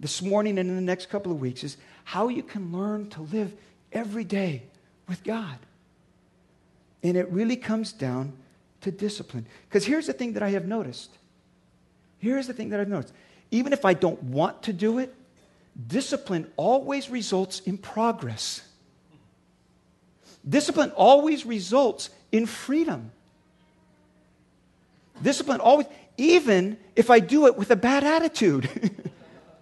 this 0.00 0.22
morning 0.22 0.58
and 0.58 0.70
in 0.70 0.76
the 0.76 0.82
next 0.82 1.10
couple 1.10 1.32
of 1.32 1.40
weeks 1.40 1.64
is 1.64 1.76
how 2.04 2.28
you 2.28 2.42
can 2.42 2.72
learn 2.72 3.10
to 3.10 3.22
live 3.22 3.52
every 3.92 4.24
day 4.24 4.62
with 5.06 5.22
God. 5.24 5.58
And 7.02 7.16
it 7.16 7.28
really 7.30 7.56
comes 7.56 7.92
down 7.92 8.32
to 8.82 8.90
discipline. 8.90 9.46
Because 9.68 9.84
here's 9.84 10.06
the 10.06 10.12
thing 10.12 10.34
that 10.34 10.42
I 10.42 10.50
have 10.50 10.66
noticed. 10.66 11.10
Here's 12.18 12.46
the 12.46 12.52
thing 12.52 12.70
that 12.70 12.80
I've 12.80 12.88
noticed. 12.88 13.14
Even 13.50 13.72
if 13.72 13.84
I 13.84 13.94
don't 13.94 14.22
want 14.24 14.62
to 14.64 14.72
do 14.72 14.98
it, 14.98 15.14
discipline 15.86 16.50
always 16.56 17.08
results 17.08 17.60
in 17.60 17.78
progress. 17.78 18.62
Discipline 20.48 20.90
always 20.92 21.44
results 21.44 22.10
in 22.32 22.46
freedom. 22.46 23.12
Discipline 25.22 25.60
always, 25.60 25.86
even 26.16 26.78
if 26.96 27.10
I 27.10 27.20
do 27.20 27.46
it 27.46 27.56
with 27.56 27.70
a 27.70 27.76
bad 27.76 28.04
attitude, 28.04 28.68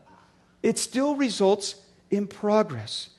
it 0.63 0.79
still 0.79 1.17
results 1.17 1.77
in 2.11 2.27
progress. 2.27 3.11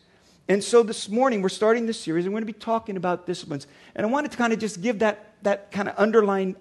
And 0.49 0.63
so 0.63 0.81
this 0.81 1.09
morning, 1.09 1.41
we're 1.41 1.49
starting 1.49 1.85
this 1.85 1.99
series, 1.99 2.25
and 2.25 2.33
we're 2.33 2.39
going 2.39 2.47
to 2.47 2.53
be 2.53 2.59
talking 2.59 2.95
about 2.95 3.25
disciplines. 3.25 3.67
And 3.95 4.05
I 4.05 4.09
wanted 4.09 4.31
to 4.31 4.37
kind 4.37 4.53
of 4.53 4.59
just 4.59 4.81
give 4.81 4.99
that, 4.99 5.33
that 5.43 5.71
kind 5.71 5.89
of 5.89 5.95
underlying 5.95 6.55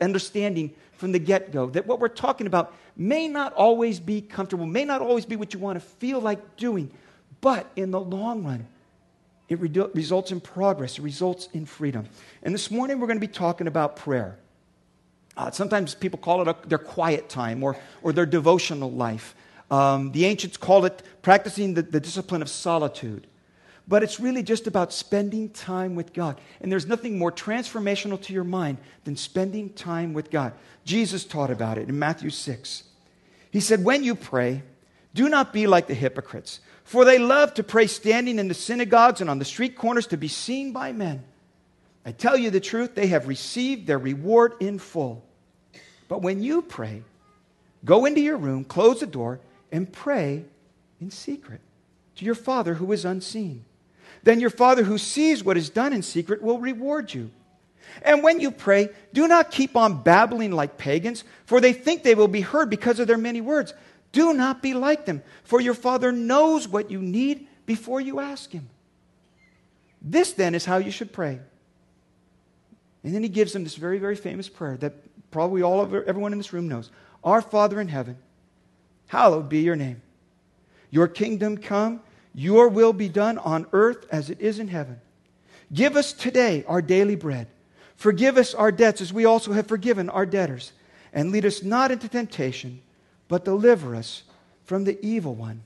understanding 0.00 0.72
from 0.92 1.12
the 1.12 1.18
get 1.18 1.52
go 1.52 1.68
that 1.70 1.86
what 1.86 2.00
we're 2.00 2.08
talking 2.08 2.46
about 2.46 2.74
may 2.96 3.28
not 3.28 3.52
always 3.52 4.00
be 4.00 4.20
comfortable, 4.20 4.66
may 4.66 4.84
not 4.84 5.02
always 5.02 5.26
be 5.26 5.36
what 5.36 5.52
you 5.52 5.60
want 5.60 5.76
to 5.78 5.86
feel 5.86 6.20
like 6.20 6.56
doing, 6.56 6.90
but 7.40 7.70
in 7.76 7.90
the 7.90 8.00
long 8.00 8.42
run, 8.44 8.66
it 9.48 9.60
re- 9.60 9.86
results 9.94 10.32
in 10.32 10.40
progress, 10.40 10.98
it 10.98 11.02
results 11.02 11.48
in 11.52 11.66
freedom. 11.66 12.06
And 12.42 12.54
this 12.54 12.70
morning, 12.70 12.98
we're 12.98 13.06
going 13.06 13.20
to 13.20 13.26
be 13.26 13.32
talking 13.32 13.66
about 13.66 13.96
prayer. 13.96 14.38
Uh, 15.36 15.50
sometimes 15.50 15.94
people 15.94 16.18
call 16.18 16.40
it 16.40 16.48
a, 16.48 16.56
their 16.66 16.78
quiet 16.78 17.28
time 17.28 17.62
or, 17.62 17.76
or 18.02 18.12
their 18.14 18.24
devotional 18.24 18.90
life. 18.90 19.34
Um, 19.70 20.12
the 20.12 20.26
ancients 20.26 20.56
called 20.56 20.84
it 20.84 21.02
practicing 21.22 21.74
the, 21.74 21.82
the 21.82 22.00
discipline 22.00 22.42
of 22.42 22.48
solitude. 22.48 23.26
But 23.88 24.02
it's 24.02 24.18
really 24.18 24.42
just 24.42 24.66
about 24.66 24.92
spending 24.92 25.48
time 25.50 25.94
with 25.94 26.12
God. 26.12 26.40
And 26.60 26.70
there's 26.70 26.86
nothing 26.86 27.18
more 27.18 27.30
transformational 27.30 28.20
to 28.22 28.32
your 28.32 28.44
mind 28.44 28.78
than 29.04 29.16
spending 29.16 29.70
time 29.70 30.12
with 30.12 30.30
God. 30.30 30.52
Jesus 30.84 31.24
taught 31.24 31.50
about 31.50 31.78
it 31.78 31.88
in 31.88 31.98
Matthew 31.98 32.30
6. 32.30 32.82
He 33.50 33.60
said, 33.60 33.84
When 33.84 34.02
you 34.02 34.16
pray, 34.16 34.62
do 35.14 35.28
not 35.28 35.52
be 35.52 35.66
like 35.66 35.86
the 35.86 35.94
hypocrites, 35.94 36.60
for 36.84 37.04
they 37.04 37.18
love 37.18 37.54
to 37.54 37.62
pray 37.62 37.86
standing 37.86 38.38
in 38.38 38.48
the 38.48 38.54
synagogues 38.54 39.20
and 39.20 39.30
on 39.30 39.38
the 39.38 39.44
street 39.44 39.76
corners 39.76 40.08
to 40.08 40.16
be 40.16 40.28
seen 40.28 40.72
by 40.72 40.92
men. 40.92 41.22
I 42.04 42.12
tell 42.12 42.36
you 42.36 42.50
the 42.50 42.60
truth, 42.60 42.94
they 42.94 43.08
have 43.08 43.26
received 43.26 43.86
their 43.86 43.98
reward 43.98 44.54
in 44.60 44.78
full. 44.78 45.24
But 46.08 46.22
when 46.22 46.42
you 46.42 46.62
pray, 46.62 47.02
go 47.84 48.04
into 48.04 48.20
your 48.20 48.36
room, 48.36 48.64
close 48.64 49.00
the 49.00 49.06
door, 49.06 49.40
and 49.72 49.92
pray 49.92 50.44
in 51.00 51.10
secret 51.10 51.60
to 52.16 52.24
your 52.24 52.34
Father 52.34 52.74
who 52.74 52.92
is 52.92 53.04
unseen. 53.04 53.64
Then 54.22 54.40
your 54.40 54.50
Father 54.50 54.82
who 54.82 54.98
sees 54.98 55.44
what 55.44 55.56
is 55.56 55.70
done 55.70 55.92
in 55.92 56.02
secret 56.02 56.42
will 56.42 56.58
reward 56.58 57.12
you. 57.12 57.30
And 58.02 58.22
when 58.22 58.40
you 58.40 58.50
pray, 58.50 58.88
do 59.12 59.28
not 59.28 59.50
keep 59.50 59.76
on 59.76 60.02
babbling 60.02 60.50
like 60.50 60.76
pagans, 60.76 61.24
for 61.44 61.60
they 61.60 61.72
think 61.72 62.02
they 62.02 62.14
will 62.14 62.28
be 62.28 62.40
heard 62.40 62.68
because 62.68 62.98
of 62.98 63.06
their 63.06 63.18
many 63.18 63.40
words. 63.40 63.74
Do 64.12 64.34
not 64.34 64.62
be 64.62 64.74
like 64.74 65.06
them, 65.06 65.22
for 65.44 65.60
your 65.60 65.74
Father 65.74 66.10
knows 66.12 66.66
what 66.66 66.90
you 66.90 67.00
need 67.00 67.46
before 67.66 68.00
you 68.00 68.18
ask 68.20 68.50
Him. 68.50 68.68
This 70.02 70.32
then 70.32 70.54
is 70.54 70.64
how 70.64 70.78
you 70.78 70.90
should 70.90 71.12
pray. 71.12 71.40
And 73.02 73.14
then 73.14 73.22
he 73.22 73.28
gives 73.28 73.52
them 73.52 73.62
this 73.62 73.76
very, 73.76 73.98
very 73.98 74.16
famous 74.16 74.48
prayer 74.48 74.76
that 74.78 74.94
probably 75.30 75.62
all 75.62 75.80
of 75.80 75.94
everyone 75.94 76.32
in 76.32 76.38
this 76.38 76.52
room 76.52 76.68
knows. 76.68 76.90
Our 77.22 77.40
Father 77.40 77.80
in 77.80 77.88
heaven, 77.88 78.16
hallowed 79.06 79.48
be 79.48 79.60
your 79.60 79.76
name. 79.76 80.02
Your 80.90 81.08
kingdom 81.08 81.58
come, 81.58 82.00
your 82.34 82.68
will 82.68 82.92
be 82.92 83.08
done 83.08 83.38
on 83.38 83.66
earth 83.72 84.06
as 84.10 84.30
it 84.30 84.40
is 84.40 84.58
in 84.58 84.68
heaven. 84.68 85.00
Give 85.72 85.96
us 85.96 86.12
today 86.12 86.64
our 86.68 86.80
daily 86.80 87.16
bread. 87.16 87.48
Forgive 87.96 88.36
us 88.36 88.54
our 88.54 88.70
debts 88.70 89.00
as 89.00 89.12
we 89.12 89.24
also 89.24 89.52
have 89.52 89.66
forgiven 89.66 90.08
our 90.10 90.26
debtors. 90.26 90.72
And 91.12 91.32
lead 91.32 91.46
us 91.46 91.62
not 91.62 91.90
into 91.90 92.08
temptation, 92.08 92.82
but 93.28 93.44
deliver 93.44 93.94
us 93.94 94.22
from 94.64 94.84
the 94.84 94.98
evil 95.04 95.34
one. 95.34 95.62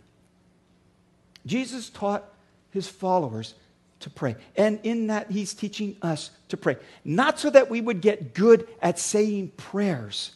Jesus 1.45 1.91
taught 1.91 2.25
his 2.71 2.87
followers 2.87 3.55
to 4.01 4.11
pray. 4.11 4.37
And 4.57 4.79
in 4.83 5.09
that, 5.09 5.31
he's 5.31 5.55
teaching 5.55 5.97
us 6.03 6.31
to 6.49 6.57
pray. 6.57 6.77
Not 7.05 7.39
so 7.39 7.51
that 7.51 7.71
we 7.71 7.81
would 7.81 8.01
get 8.01 8.35
good 8.35 8.69
at 8.81 8.99
saying 8.99 9.53
prayers, 9.57 10.33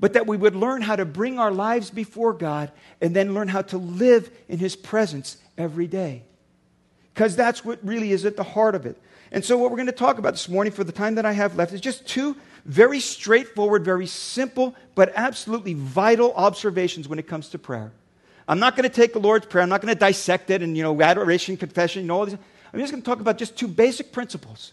but 0.00 0.14
that 0.14 0.26
we 0.26 0.36
would 0.36 0.56
learn 0.56 0.82
how 0.82 0.96
to 0.96 1.04
bring 1.04 1.38
our 1.38 1.52
lives 1.52 1.90
before 1.90 2.32
God 2.32 2.72
and 3.00 3.14
then 3.14 3.34
learn 3.34 3.48
how 3.48 3.62
to 3.62 3.78
live 3.78 4.30
in 4.48 4.58
his 4.58 4.74
presence 4.74 5.36
every 5.58 5.86
day. 5.86 6.22
Because 7.14 7.36
that's 7.36 7.64
what 7.64 7.78
really 7.84 8.12
is 8.12 8.24
at 8.24 8.36
the 8.36 8.42
heart 8.42 8.74
of 8.74 8.86
it. 8.86 9.00
And 9.30 9.44
so, 9.44 9.58
what 9.58 9.70
we're 9.70 9.76
going 9.76 9.86
to 9.86 9.92
talk 9.92 10.18
about 10.18 10.32
this 10.32 10.48
morning 10.48 10.72
for 10.72 10.82
the 10.82 10.90
time 10.92 11.16
that 11.16 11.26
I 11.26 11.32
have 11.32 11.54
left 11.54 11.72
is 11.72 11.80
just 11.80 12.08
two 12.08 12.34
very 12.64 12.98
straightforward, 12.98 13.84
very 13.84 14.06
simple, 14.06 14.74
but 14.94 15.12
absolutely 15.14 15.74
vital 15.74 16.32
observations 16.34 17.06
when 17.06 17.18
it 17.18 17.26
comes 17.26 17.50
to 17.50 17.58
prayer. 17.58 17.92
I'm 18.48 18.58
not 18.58 18.76
going 18.76 18.88
to 18.88 18.94
take 18.94 19.12
the 19.12 19.20
Lord's 19.20 19.46
Prayer, 19.46 19.62
I'm 19.62 19.68
not 19.68 19.82
going 19.82 19.94
to 19.94 19.98
dissect 19.98 20.50
it 20.50 20.62
and, 20.62 20.76
you 20.76 20.82
know, 20.82 21.00
adoration, 21.00 21.56
confession, 21.56 22.06
know, 22.06 22.18
all 22.18 22.26
these. 22.26 22.36
I'm 22.72 22.80
just 22.80 22.92
going 22.92 23.02
to 23.02 23.06
talk 23.06 23.20
about 23.20 23.38
just 23.38 23.56
two 23.56 23.68
basic 23.68 24.12
principles. 24.12 24.72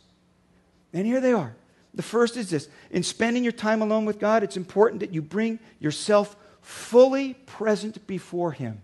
And 0.94 1.06
here 1.06 1.22
they 1.22 1.34
are. 1.34 1.54
The 1.98 2.04
first 2.04 2.38
is 2.38 2.52
this 2.52 2.70
in 2.92 3.02
spending 3.02 3.44
your 3.44 3.52
time 3.52 3.82
alone 3.82 4.06
with 4.06 4.20
God, 4.20 4.44
it's 4.44 4.56
important 4.56 5.02
that 5.02 5.14
you 5.14 5.22
bring 5.22 5.60
yourself 5.80 6.38
fully 6.62 7.34
present 7.34 8.06
before 8.06 8.52
Him. 8.52 8.82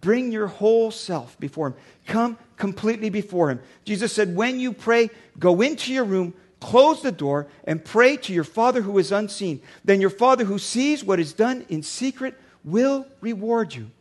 Bring 0.00 0.32
your 0.32 0.48
whole 0.48 0.90
self 0.90 1.38
before 1.38 1.68
Him. 1.68 1.74
Come 2.06 2.38
completely 2.56 3.10
before 3.10 3.48
Him. 3.48 3.60
Jesus 3.84 4.12
said, 4.12 4.34
When 4.34 4.58
you 4.58 4.72
pray, 4.72 5.08
go 5.38 5.60
into 5.60 5.92
your 5.92 6.04
room, 6.04 6.34
close 6.60 7.00
the 7.00 7.12
door, 7.12 7.46
and 7.62 7.84
pray 7.84 8.16
to 8.16 8.32
your 8.32 8.44
Father 8.44 8.82
who 8.82 8.98
is 8.98 9.12
unseen. 9.12 9.62
Then 9.84 10.00
your 10.00 10.10
Father 10.10 10.44
who 10.44 10.58
sees 10.58 11.04
what 11.04 11.20
is 11.20 11.32
done 11.32 11.64
in 11.68 11.84
secret 11.84 12.34
will 12.64 13.06
reward 13.20 13.72
you. 13.72 13.92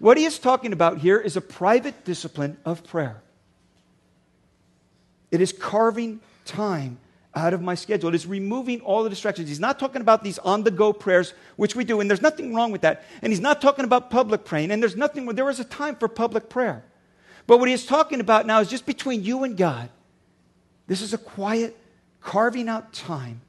What 0.00 0.16
he 0.16 0.24
is 0.24 0.40
talking 0.40 0.72
about 0.72 0.98
here 0.98 1.20
is 1.20 1.36
a 1.36 1.40
private 1.40 2.04
discipline 2.04 2.56
of 2.64 2.82
prayer. 2.82 3.22
It 5.30 5.40
is 5.40 5.52
carving 5.52 6.20
time 6.44 6.98
out 7.34 7.54
of 7.54 7.62
my 7.62 7.74
schedule. 7.74 8.08
It 8.10 8.14
is 8.14 8.26
removing 8.26 8.80
all 8.80 9.02
the 9.02 9.10
distractions. 9.10 9.48
He's 9.48 9.60
not 9.60 9.78
talking 9.78 10.00
about 10.00 10.22
these 10.22 10.38
on 10.38 10.62
the 10.62 10.70
go 10.70 10.92
prayers, 10.92 11.34
which 11.56 11.74
we 11.74 11.84
do, 11.84 12.00
and 12.00 12.08
there's 12.08 12.22
nothing 12.22 12.54
wrong 12.54 12.72
with 12.72 12.82
that. 12.82 13.04
And 13.22 13.32
he's 13.32 13.40
not 13.40 13.60
talking 13.60 13.84
about 13.84 14.10
public 14.10 14.44
praying, 14.44 14.70
and 14.70 14.82
there's 14.82 14.96
nothing, 14.96 15.26
there 15.26 15.48
is 15.50 15.60
a 15.60 15.64
time 15.64 15.96
for 15.96 16.08
public 16.08 16.48
prayer. 16.48 16.84
But 17.46 17.58
what 17.58 17.68
he 17.68 17.74
is 17.74 17.86
talking 17.86 18.20
about 18.20 18.46
now 18.46 18.60
is 18.60 18.68
just 18.68 18.86
between 18.86 19.22
you 19.22 19.44
and 19.44 19.56
God. 19.56 19.90
This 20.86 21.02
is 21.02 21.12
a 21.12 21.18
quiet, 21.18 21.76
carving 22.20 22.68
out 22.68 22.92
time, 22.92 23.40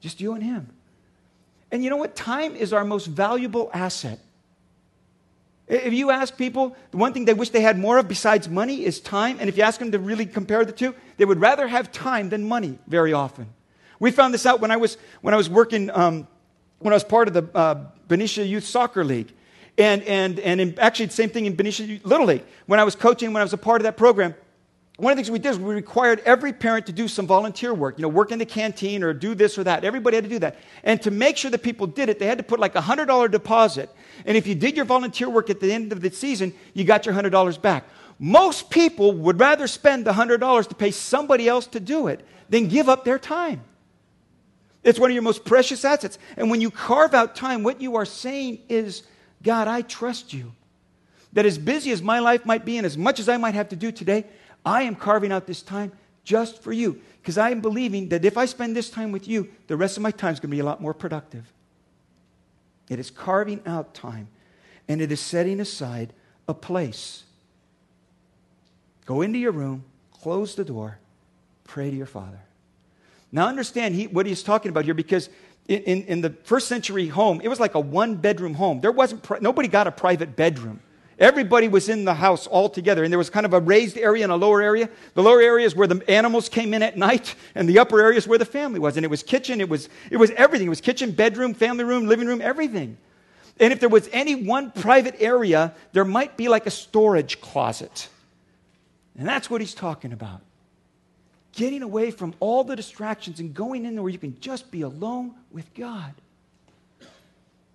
just 0.00 0.20
you 0.20 0.32
and 0.32 0.42
him. 0.42 0.68
And 1.70 1.84
you 1.84 1.90
know 1.90 1.96
what? 1.96 2.16
Time 2.16 2.56
is 2.56 2.72
our 2.72 2.84
most 2.84 3.06
valuable 3.06 3.70
asset. 3.74 4.18
If 5.68 5.92
you 5.92 6.10
ask 6.10 6.36
people, 6.36 6.76
the 6.90 6.96
one 6.96 7.12
thing 7.12 7.26
they 7.26 7.34
wish 7.34 7.50
they 7.50 7.60
had 7.60 7.78
more 7.78 7.98
of 7.98 8.08
besides 8.08 8.48
money 8.48 8.84
is 8.84 9.00
time. 9.00 9.36
And 9.38 9.48
if 9.48 9.56
you 9.56 9.62
ask 9.62 9.78
them 9.78 9.92
to 9.92 9.98
really 9.98 10.24
compare 10.24 10.64
the 10.64 10.72
two, 10.72 10.94
they 11.18 11.26
would 11.26 11.40
rather 11.40 11.68
have 11.68 11.92
time 11.92 12.30
than 12.30 12.48
money 12.48 12.78
very 12.86 13.12
often. 13.12 13.48
We 14.00 14.10
found 14.10 14.32
this 14.32 14.46
out 14.46 14.60
when 14.60 14.70
I 14.70 14.76
was, 14.76 14.96
when 15.20 15.34
I 15.34 15.36
was 15.36 15.50
working, 15.50 15.90
um, 15.90 16.26
when 16.78 16.92
I 16.92 16.96
was 16.96 17.04
part 17.04 17.28
of 17.28 17.34
the 17.34 17.48
uh, 17.54 17.84
Benicia 18.06 18.46
Youth 18.46 18.64
Soccer 18.64 19.04
League. 19.04 19.32
And, 19.76 20.02
and, 20.04 20.40
and 20.40 20.60
in, 20.60 20.78
actually, 20.78 21.06
the 21.06 21.12
same 21.12 21.30
thing 21.30 21.46
in 21.46 21.54
Benicia 21.54 22.00
Little 22.02 22.26
League. 22.26 22.44
When 22.66 22.80
I 22.80 22.84
was 22.84 22.96
coaching, 22.96 23.32
when 23.32 23.40
I 23.40 23.44
was 23.44 23.52
a 23.52 23.58
part 23.58 23.80
of 23.80 23.84
that 23.84 23.96
program, 23.96 24.34
one 24.98 25.12
of 25.12 25.16
the 25.16 25.22
things 25.22 25.30
we 25.30 25.38
did 25.38 25.50
is 25.50 25.60
we 25.60 25.74
required 25.76 26.20
every 26.24 26.52
parent 26.52 26.86
to 26.86 26.92
do 26.92 27.06
some 27.06 27.24
volunteer 27.24 27.72
work, 27.72 27.98
you 27.98 28.02
know, 28.02 28.08
work 28.08 28.32
in 28.32 28.40
the 28.40 28.44
canteen 28.44 29.04
or 29.04 29.14
do 29.14 29.32
this 29.36 29.56
or 29.56 29.62
that. 29.62 29.84
Everybody 29.84 30.16
had 30.16 30.24
to 30.24 30.30
do 30.30 30.40
that. 30.40 30.58
And 30.82 31.00
to 31.02 31.12
make 31.12 31.36
sure 31.36 31.52
that 31.52 31.62
people 31.62 31.86
did 31.86 32.08
it, 32.08 32.18
they 32.18 32.26
had 32.26 32.38
to 32.38 32.42
put 32.42 32.58
like 32.58 32.74
a 32.74 32.80
$100 32.80 33.30
deposit. 33.30 33.90
And 34.26 34.36
if 34.36 34.44
you 34.48 34.56
did 34.56 34.74
your 34.74 34.84
volunteer 34.84 35.30
work 35.30 35.50
at 35.50 35.60
the 35.60 35.72
end 35.72 35.92
of 35.92 36.00
the 36.00 36.10
season, 36.10 36.52
you 36.74 36.82
got 36.82 37.06
your 37.06 37.14
$100 37.14 37.62
back. 37.62 37.84
Most 38.18 38.70
people 38.70 39.12
would 39.12 39.38
rather 39.38 39.68
spend 39.68 40.04
the 40.04 40.14
$100 40.14 40.66
to 40.66 40.74
pay 40.74 40.90
somebody 40.90 41.46
else 41.46 41.68
to 41.68 41.78
do 41.78 42.08
it 42.08 42.26
than 42.48 42.66
give 42.66 42.88
up 42.88 43.04
their 43.04 43.20
time. 43.20 43.62
It's 44.82 44.98
one 44.98 45.12
of 45.12 45.14
your 45.14 45.22
most 45.22 45.44
precious 45.44 45.84
assets. 45.84 46.18
And 46.36 46.50
when 46.50 46.60
you 46.60 46.72
carve 46.72 47.14
out 47.14 47.36
time, 47.36 47.62
what 47.62 47.80
you 47.80 47.94
are 47.94 48.04
saying 48.04 48.62
is, 48.68 49.04
God, 49.44 49.68
I 49.68 49.82
trust 49.82 50.32
you. 50.32 50.50
That 51.34 51.46
as 51.46 51.56
busy 51.56 51.92
as 51.92 52.02
my 52.02 52.18
life 52.18 52.44
might 52.44 52.64
be 52.64 52.78
and 52.78 52.86
as 52.86 52.98
much 52.98 53.20
as 53.20 53.28
I 53.28 53.36
might 53.36 53.54
have 53.54 53.68
to 53.68 53.76
do 53.76 53.92
today, 53.92 54.24
I 54.64 54.82
am 54.82 54.94
carving 54.94 55.32
out 55.32 55.46
this 55.46 55.62
time 55.62 55.92
just 56.24 56.62
for 56.62 56.72
you 56.72 57.00
because 57.20 57.38
I 57.38 57.50
am 57.50 57.60
believing 57.60 58.08
that 58.10 58.24
if 58.24 58.36
I 58.36 58.44
spend 58.46 58.76
this 58.76 58.90
time 58.90 59.12
with 59.12 59.26
you, 59.26 59.48
the 59.66 59.76
rest 59.76 59.96
of 59.96 60.02
my 60.02 60.10
time 60.10 60.32
is 60.32 60.40
going 60.40 60.50
to 60.50 60.56
be 60.56 60.60
a 60.60 60.64
lot 60.64 60.80
more 60.80 60.94
productive. 60.94 61.52
It 62.88 62.98
is 62.98 63.10
carving 63.10 63.60
out 63.66 63.94
time 63.94 64.28
and 64.88 65.00
it 65.00 65.12
is 65.12 65.20
setting 65.20 65.60
aside 65.60 66.12
a 66.48 66.54
place. 66.54 67.24
Go 69.04 69.22
into 69.22 69.38
your 69.38 69.52
room, 69.52 69.84
close 70.12 70.54
the 70.54 70.64
door, 70.64 70.98
pray 71.64 71.90
to 71.90 71.96
your 71.96 72.06
Father. 72.06 72.40
Now, 73.30 73.46
understand 73.46 73.94
he, 73.94 74.06
what 74.06 74.26
he's 74.26 74.42
talking 74.42 74.70
about 74.70 74.84
here 74.84 74.94
because 74.94 75.28
in, 75.66 75.82
in, 75.82 76.02
in, 76.04 76.20
the 76.22 76.30
first 76.44 76.66
century 76.66 77.08
home, 77.08 77.40
it 77.42 77.48
was 77.48 77.60
like 77.60 77.74
a 77.74 77.80
one 77.80 78.16
bedroom 78.16 78.54
home. 78.54 78.80
There 78.80 78.92
wasn't, 78.92 79.42
nobody 79.42 79.68
got 79.68 79.86
a 79.86 79.92
private 79.92 80.34
bedroom. 80.34 80.80
Everybody 81.18 81.66
was 81.66 81.88
in 81.88 82.04
the 82.04 82.14
house 82.14 82.46
all 82.46 82.68
together, 82.68 83.02
and 83.02 83.12
there 83.12 83.18
was 83.18 83.28
kind 83.28 83.44
of 83.44 83.52
a 83.52 83.58
raised 83.58 83.98
area 83.98 84.22
and 84.22 84.32
a 84.32 84.36
lower 84.36 84.62
area. 84.62 84.88
The 85.14 85.22
lower 85.22 85.40
area 85.40 85.66
is 85.66 85.74
where 85.74 85.88
the 85.88 86.08
animals 86.08 86.48
came 86.48 86.72
in 86.72 86.82
at 86.82 86.96
night, 86.96 87.34
and 87.56 87.68
the 87.68 87.80
upper 87.80 88.00
area 88.00 88.16
is 88.16 88.28
where 88.28 88.38
the 88.38 88.44
family 88.44 88.78
was. 88.78 88.96
And 88.96 89.04
it 89.04 89.08
was 89.08 89.24
kitchen, 89.24 89.60
it 89.60 89.68
was, 89.68 89.88
it 90.12 90.16
was 90.16 90.30
everything. 90.32 90.68
It 90.68 90.70
was 90.70 90.80
kitchen, 90.80 91.10
bedroom, 91.10 91.54
family 91.54 91.82
room, 91.82 92.06
living 92.06 92.28
room, 92.28 92.40
everything. 92.40 92.96
And 93.58 93.72
if 93.72 93.80
there 93.80 93.88
was 93.88 94.08
any 94.12 94.36
one 94.36 94.70
private 94.70 95.16
area, 95.18 95.74
there 95.92 96.04
might 96.04 96.36
be 96.36 96.48
like 96.48 96.66
a 96.66 96.70
storage 96.70 97.40
closet. 97.40 98.08
And 99.18 99.26
that's 99.26 99.50
what 99.50 99.60
he's 99.60 99.74
talking 99.74 100.12
about. 100.12 100.40
Getting 101.52 101.82
away 101.82 102.12
from 102.12 102.34
all 102.38 102.62
the 102.62 102.76
distractions 102.76 103.40
and 103.40 103.52
going 103.52 103.84
in 103.84 103.94
there 103.94 104.02
where 104.02 104.12
you 104.12 104.18
can 104.18 104.38
just 104.38 104.70
be 104.70 104.82
alone 104.82 105.34
with 105.50 105.74
God. 105.74 106.14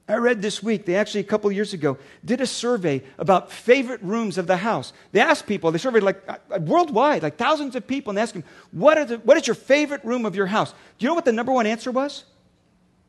I 0.08 0.16
read 0.16 0.42
this 0.42 0.62
week, 0.62 0.86
they 0.86 0.96
actually, 0.96 1.22
a 1.22 1.26
couple 1.26 1.50
years 1.52 1.74
ago, 1.74 1.98
did 2.26 2.42
a 2.42 2.46
survey 2.46 3.04
about 3.18 3.52
favorite 3.52 4.02
rooms 4.02 4.38
of 4.38 4.48
the 4.48 4.58
house. 4.58 4.92
They 5.14 5.22
asked 5.22 5.48
people, 5.48 5.72
they 5.72 5.78
surveyed 5.78 6.04
like 6.04 6.22
uh, 6.28 6.60
worldwide, 6.60 7.24
like 7.24 7.38
thousands 7.38 7.76
of 7.78 7.88
people, 7.88 8.12
and 8.12 8.18
they 8.18 8.22
asked 8.22 8.34
them, 8.34 8.44
what, 8.72 8.98
are 8.98 9.06
the, 9.06 9.18
what 9.20 9.38
is 9.38 9.48
your 9.48 9.56
favorite 9.56 10.04
room 10.04 10.26
of 10.26 10.36
your 10.36 10.46
house? 10.46 10.72
Do 10.72 10.78
you 11.00 11.08
know 11.08 11.14
what 11.16 11.24
the 11.24 11.32
number 11.32 11.54
one 11.54 11.66
answer 11.66 11.90
was? 11.90 12.26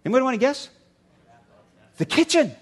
Anybody 0.05 0.23
want 0.23 0.35
to 0.35 0.39
guess? 0.39 0.69
The 1.97 2.05
kitchen. 2.05 2.55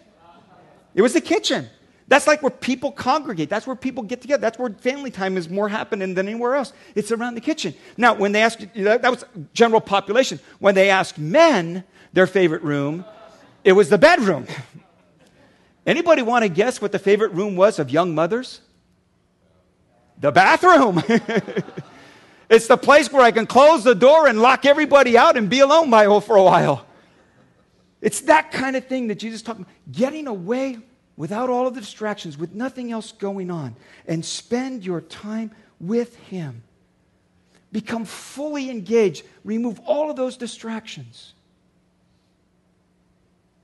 It 0.94 1.02
was 1.02 1.12
the 1.12 1.20
kitchen. 1.20 1.68
That's 2.08 2.26
like 2.26 2.42
where 2.42 2.50
people 2.50 2.90
congregate. 2.90 3.50
That's 3.50 3.66
where 3.66 3.76
people 3.76 4.02
get 4.02 4.22
together. 4.22 4.40
That's 4.40 4.58
where 4.58 4.70
family 4.70 5.10
time 5.10 5.36
is 5.36 5.48
more 5.48 5.68
happening 5.68 6.14
than 6.14 6.26
anywhere 6.26 6.54
else. 6.54 6.72
It's 6.94 7.12
around 7.12 7.34
the 7.34 7.40
kitchen. 7.40 7.74
Now, 7.96 8.14
when 8.14 8.32
they 8.32 8.42
asked, 8.42 8.66
that 8.74 9.10
was 9.10 9.24
general 9.52 9.80
population. 9.80 10.40
When 10.58 10.74
they 10.74 10.90
asked 10.90 11.18
men 11.18 11.84
their 12.12 12.26
favorite 12.26 12.62
room, 12.62 13.04
it 13.64 13.73
was 13.73 13.88
the 13.88 13.99
bedroom. 13.99 14.47
Anybody 15.87 16.23
want 16.23 16.45
to 16.45 16.49
guess 16.49 16.81
what 16.81 16.92
the 16.92 16.99
favorite 16.99 17.33
room 17.33 17.57
was 17.57 17.78
of 17.78 17.90
young 17.90 18.14
mothers? 18.14 18.61
The 20.21 20.31
bathroom. 20.31 21.02
it's 22.49 22.69
the 22.69 22.76
place 22.76 23.11
where 23.12 23.23
I 23.23 23.33
can 23.33 23.47
close 23.47 23.83
the 23.83 23.95
door 23.95 24.28
and 24.28 24.40
lock 24.40 24.64
everybody 24.64 25.19
out 25.19 25.37
and 25.37 25.50
be 25.50 25.61
alone 25.61 25.90
by, 25.90 26.04
for 26.21 26.37
a 26.37 26.42
while. 26.42 26.87
It's 28.00 28.21
that 28.23 28.52
kind 28.52 28.76
of 28.76 28.87
thing 28.87 29.09
that 29.09 29.19
Jesus 29.19 29.42
talked 29.42 29.61
about. 29.61 29.73
Getting 29.90 30.26
away 30.26 30.78
without 31.16 31.50
all 31.50 31.66
of 31.66 31.75
the 31.75 31.81
distractions, 31.81 32.38
with 32.38 32.54
nothing 32.54 32.92
else 32.92 33.12
going 33.12 33.50
on, 33.50 33.76
and 34.07 34.25
spend 34.25 34.85
your 34.85 35.00
time 35.00 35.50
with 35.81 36.16
Him. 36.16 36.62
Become 37.71 38.04
fully 38.04 38.71
engaged. 38.71 39.25
Remove 39.45 39.81
all 39.81 40.11
of 40.11 40.16
those 40.16 40.37
distractions. 40.37 41.35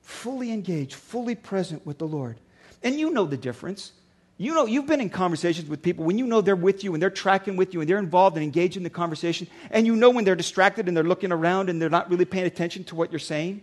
Fully 0.09 0.53
engaged, 0.53 0.95
fully 0.95 1.35
present 1.35 1.85
with 1.85 1.99
the 1.99 2.07
Lord. 2.07 2.39
And 2.83 2.99
you 2.99 3.11
know 3.11 3.27
the 3.27 3.37
difference. 3.37 3.93
You 4.39 4.55
know, 4.55 4.65
you've 4.65 4.87
been 4.87 5.03
in 5.03 5.11
conversations 5.11 5.69
with 5.69 5.83
people 5.83 6.07
when 6.07 6.17
you 6.17 6.27
know 6.27 6.41
they're 6.41 6.57
with 6.57 6.83
you 6.83 6.95
and 6.95 7.03
they're 7.03 7.11
tracking 7.11 7.57
with 7.57 7.75
you 7.75 7.83
and 7.83 7.91
they're 7.91 7.99
involved 7.99 8.35
and 8.35 8.43
engaged 8.43 8.79
in 8.79 8.85
the 8.85 8.91
conversation, 8.91 9.49
and 9.71 9.87
you 9.87 9.95
know 9.95 10.09
when 10.09 10.25
they're 10.25 10.35
distracted 10.35 10.89
and 10.89 10.97
they're 10.97 11.05
looking 11.05 11.31
around 11.31 11.69
and 11.69 11.81
they're 11.81 11.91
not 11.91 12.09
really 12.09 12.25
paying 12.25 12.47
attention 12.47 12.85
to 12.85 12.95
what 12.95 13.13
you're 13.13 13.19
saying. 13.19 13.61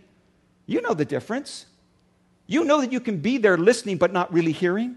You 0.66 0.80
know 0.82 0.94
the 0.94 1.04
difference. 1.04 1.66
You 2.46 2.62
know 2.64 2.80
that 2.80 2.92
you 2.92 3.00
can 3.00 3.18
be 3.18 3.38
there 3.38 3.58
listening 3.58 3.96
but 3.96 4.12
not 4.12 4.32
really 4.32 4.52
hearing. 4.52 4.94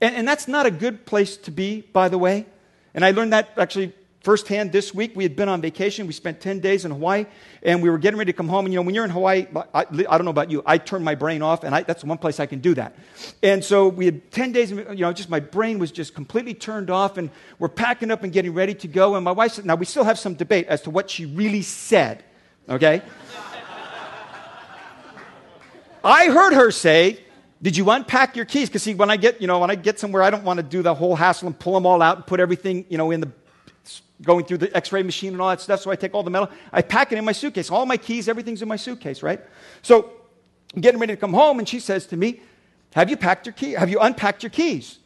And, 0.00 0.16
and, 0.16 0.26
that's 0.26 0.48
not 0.48 0.64
a 0.64 0.70
good 0.70 1.04
place 1.04 1.36
to 1.36 1.50
be, 1.50 1.82
by 1.92 2.08
the 2.08 2.16
way. 2.16 2.46
And 2.94 3.04
I 3.04 3.10
learned 3.10 3.34
that 3.34 3.50
actually 3.58 3.92
firsthand 4.26 4.72
this 4.72 4.92
week. 4.92 5.12
We 5.14 5.22
had 5.22 5.36
been 5.36 5.48
on 5.48 5.60
vacation. 5.60 6.04
We 6.08 6.12
spent 6.12 6.40
10 6.40 6.58
days 6.58 6.84
in 6.84 6.90
Hawaii, 6.90 7.26
and 7.62 7.80
we 7.80 7.88
were 7.88 7.96
getting 7.96 8.18
ready 8.18 8.32
to 8.32 8.36
come 8.36 8.48
home. 8.48 8.66
And 8.66 8.74
you 8.74 8.80
know, 8.80 8.82
when 8.82 8.92
you're 8.92 9.04
in 9.04 9.10
Hawaii, 9.12 9.46
I, 9.72 9.82
I 9.82 9.84
don't 10.18 10.24
know 10.24 10.32
about 10.32 10.50
you, 10.50 10.64
I 10.66 10.78
turn 10.78 11.04
my 11.04 11.14
brain 11.14 11.42
off, 11.42 11.62
and 11.62 11.72
I, 11.72 11.84
that's 11.84 12.02
one 12.02 12.18
place 12.18 12.40
I 12.40 12.46
can 12.46 12.58
do 12.58 12.74
that. 12.74 12.96
And 13.44 13.64
so 13.64 13.86
we 13.86 14.06
had 14.06 14.32
10 14.32 14.50
days, 14.50 14.72
you 14.72 14.96
know, 14.96 15.12
just 15.12 15.30
my 15.30 15.38
brain 15.38 15.78
was 15.78 15.92
just 15.92 16.12
completely 16.12 16.54
turned 16.54 16.90
off, 16.90 17.18
and 17.18 17.30
we're 17.60 17.68
packing 17.68 18.10
up 18.10 18.24
and 18.24 18.32
getting 18.32 18.52
ready 18.52 18.74
to 18.74 18.88
go. 18.88 19.14
And 19.14 19.24
my 19.24 19.30
wife 19.30 19.52
said, 19.52 19.64
now 19.64 19.76
we 19.76 19.84
still 19.84 20.02
have 20.02 20.18
some 20.18 20.34
debate 20.34 20.66
as 20.66 20.82
to 20.82 20.90
what 20.90 21.08
she 21.08 21.24
really 21.24 21.62
said, 21.62 22.24
okay? 22.68 23.02
I 26.02 26.30
heard 26.30 26.52
her 26.52 26.72
say, 26.72 27.20
Did 27.62 27.76
you 27.76 27.88
unpack 27.90 28.34
your 28.34 28.44
keys? 28.44 28.68
Because 28.68 28.82
see, 28.82 28.94
when 28.94 29.08
I 29.08 29.18
get, 29.18 29.40
you 29.40 29.46
know, 29.46 29.60
when 29.60 29.70
I 29.70 29.76
get 29.76 30.00
somewhere, 30.00 30.24
I 30.24 30.30
don't 30.30 30.42
want 30.42 30.56
to 30.56 30.64
do 30.64 30.82
the 30.82 30.94
whole 30.94 31.14
hassle 31.14 31.46
and 31.46 31.56
pull 31.56 31.74
them 31.74 31.86
all 31.86 32.02
out 32.02 32.16
and 32.16 32.26
put 32.26 32.40
everything, 32.40 32.86
you 32.88 32.98
know, 32.98 33.12
in 33.12 33.20
the 33.20 33.30
going 34.22 34.44
through 34.44 34.58
the 34.58 34.76
x-ray 34.76 35.02
machine 35.02 35.32
and 35.32 35.40
all 35.40 35.48
that 35.48 35.60
stuff. 35.60 35.80
So 35.80 35.90
I 35.90 35.96
take 35.96 36.14
all 36.14 36.22
the 36.22 36.30
metal, 36.30 36.50
I 36.72 36.82
pack 36.82 37.12
it 37.12 37.18
in 37.18 37.24
my 37.24 37.32
suitcase. 37.32 37.70
All 37.70 37.86
my 37.86 37.96
keys, 37.96 38.28
everything's 38.28 38.62
in 38.62 38.68
my 38.68 38.76
suitcase, 38.76 39.22
right? 39.22 39.40
So 39.82 40.10
I'm 40.74 40.80
getting 40.80 41.00
ready 41.00 41.14
to 41.14 41.20
come 41.20 41.32
home, 41.32 41.58
and 41.58 41.68
she 41.68 41.80
says 41.80 42.06
to 42.08 42.16
me, 42.16 42.40
Have 42.94 43.10
you 43.10 43.16
packed 43.16 43.46
your 43.46 43.52
key? 43.52 43.72
Have 43.72 43.90
you 43.90 44.00
unpacked 44.00 44.42
your 44.42 44.50
keys? 44.50 44.98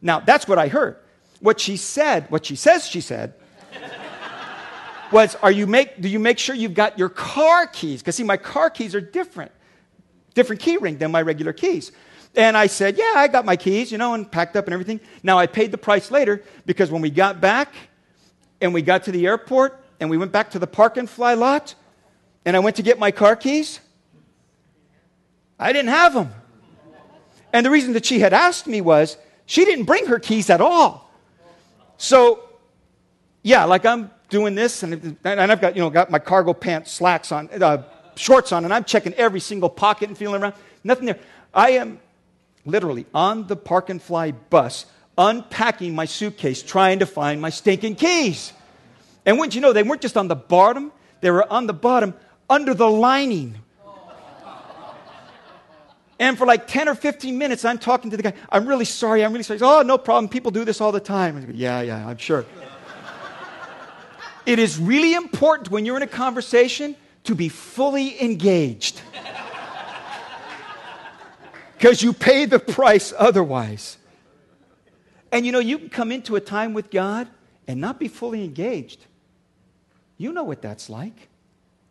Now 0.00 0.20
that's 0.20 0.46
what 0.46 0.58
I 0.58 0.68
heard. 0.68 0.96
What 1.40 1.60
she 1.60 1.76
said, 1.76 2.30
what 2.30 2.46
she 2.46 2.56
says 2.56 2.86
she 2.86 3.00
said, 3.00 3.34
was, 5.12 5.34
Are 5.36 5.50
you 5.50 5.66
make 5.66 6.00
do 6.00 6.08
you 6.08 6.18
make 6.18 6.38
sure 6.38 6.54
you've 6.54 6.74
got 6.74 6.98
your 6.98 7.08
car 7.08 7.66
keys? 7.66 8.00
Because 8.00 8.16
see, 8.16 8.24
my 8.24 8.36
car 8.36 8.70
keys 8.70 8.94
are 8.94 9.00
different 9.00 9.52
different 10.34 10.62
key 10.62 10.76
ring 10.76 10.98
than 10.98 11.10
my 11.10 11.22
regular 11.22 11.52
keys. 11.52 11.92
And 12.34 12.56
I 12.56 12.66
said, 12.66 12.96
Yeah, 12.96 13.12
I 13.16 13.28
got 13.28 13.44
my 13.44 13.56
keys, 13.56 13.92
you 13.92 13.98
know, 13.98 14.14
and 14.14 14.30
packed 14.30 14.56
up 14.56 14.66
and 14.66 14.72
everything. 14.72 15.00
Now 15.22 15.38
I 15.38 15.46
paid 15.46 15.70
the 15.70 15.78
price 15.78 16.10
later 16.10 16.42
because 16.64 16.90
when 16.90 17.02
we 17.02 17.10
got 17.10 17.40
back 17.40 17.74
and 18.62 18.72
we 18.72 18.80
got 18.80 19.04
to 19.04 19.12
the 19.12 19.26
airport 19.26 19.78
and 20.00 20.08
we 20.08 20.16
went 20.16 20.32
back 20.32 20.50
to 20.52 20.58
the 20.58 20.66
park 20.66 20.96
and 20.96 21.10
fly 21.10 21.34
lot 21.34 21.74
and 22.44 22.56
I 22.56 22.60
went 22.60 22.76
to 22.76 22.82
get 22.82 22.98
my 22.98 23.10
car 23.10 23.36
keys, 23.36 23.80
I 25.58 25.72
didn't 25.72 25.90
have 25.90 26.14
them. 26.14 26.32
And 27.52 27.66
the 27.66 27.70
reason 27.70 27.92
that 27.92 28.06
she 28.06 28.20
had 28.20 28.32
asked 28.32 28.66
me 28.66 28.80
was 28.80 29.16
she 29.46 29.64
didn't 29.64 29.84
bring 29.84 30.06
her 30.06 30.18
keys 30.18 30.48
at 30.48 30.60
all. 30.60 31.10
So, 31.98 32.48
yeah, 33.42 33.64
like 33.64 33.84
I'm 33.84 34.10
doing 34.28 34.54
this 34.54 34.82
and, 34.82 35.16
and 35.24 35.52
I've 35.52 35.60
got, 35.60 35.76
you 35.76 35.82
know, 35.82 35.90
got 35.90 36.10
my 36.10 36.18
cargo 36.18 36.54
pants 36.54 36.90
slacks 36.90 37.30
on, 37.30 37.48
uh, 37.50 37.82
shorts 38.16 38.52
on 38.52 38.64
and 38.64 38.72
I'm 38.72 38.84
checking 38.84 39.12
every 39.14 39.40
single 39.40 39.68
pocket 39.68 40.08
and 40.08 40.16
feeling 40.16 40.42
around. 40.42 40.54
Nothing 40.82 41.06
there. 41.06 41.18
I 41.52 41.72
am 41.72 42.00
literally 42.64 43.06
on 43.12 43.46
the 43.46 43.56
park 43.56 43.90
and 43.90 44.00
fly 44.00 44.30
bus 44.30 44.86
unpacking 45.18 45.94
my 45.94 46.04
suitcase 46.04 46.62
trying 46.62 46.98
to 47.00 47.06
find 47.06 47.40
my 47.40 47.50
stinking 47.50 47.96
keys. 47.96 48.52
And 49.24 49.38
wouldn't 49.38 49.54
you 49.54 49.60
know, 49.60 49.72
they 49.72 49.82
weren't 49.82 50.02
just 50.02 50.16
on 50.16 50.28
the 50.28 50.36
bottom, 50.36 50.92
they 51.20 51.30
were 51.30 51.50
on 51.52 51.66
the 51.66 51.74
bottom 51.74 52.14
under 52.48 52.74
the 52.74 52.88
lining. 52.88 53.56
And 56.18 56.38
for 56.38 56.46
like 56.46 56.68
10 56.68 56.88
or 56.88 56.94
15 56.94 57.36
minutes, 57.36 57.64
I'm 57.64 57.78
talking 57.78 58.10
to 58.12 58.16
the 58.16 58.22
guy. 58.22 58.34
I'm 58.48 58.66
really 58.66 58.84
sorry. 58.84 59.24
I'm 59.24 59.32
really 59.32 59.42
sorry. 59.42 59.58
Oh, 59.60 59.82
no 59.82 59.98
problem. 59.98 60.28
People 60.28 60.52
do 60.52 60.64
this 60.64 60.80
all 60.80 60.92
the 60.92 61.00
time. 61.00 61.44
Go, 61.44 61.52
yeah, 61.52 61.80
yeah, 61.80 62.06
I'm 62.06 62.16
sure. 62.16 62.44
it 64.46 64.60
is 64.60 64.78
really 64.78 65.14
important 65.14 65.70
when 65.72 65.84
you're 65.84 65.96
in 65.96 66.02
a 66.02 66.06
conversation 66.06 66.94
to 67.24 67.34
be 67.34 67.48
fully 67.48 68.22
engaged. 68.22 69.00
Because 71.76 72.04
you 72.04 72.12
pay 72.12 72.44
the 72.44 72.60
price 72.60 73.12
otherwise. 73.18 73.98
And 75.32 75.46
you 75.46 75.50
know, 75.50 75.58
you 75.58 75.78
can 75.78 75.88
come 75.88 76.12
into 76.12 76.36
a 76.36 76.40
time 76.40 76.74
with 76.74 76.90
God 76.90 77.26
and 77.66 77.80
not 77.80 77.98
be 77.98 78.06
fully 78.06 78.44
engaged. 78.44 79.06
You 80.18 80.32
know 80.32 80.44
what 80.44 80.60
that's 80.60 80.90
like. 80.90 81.16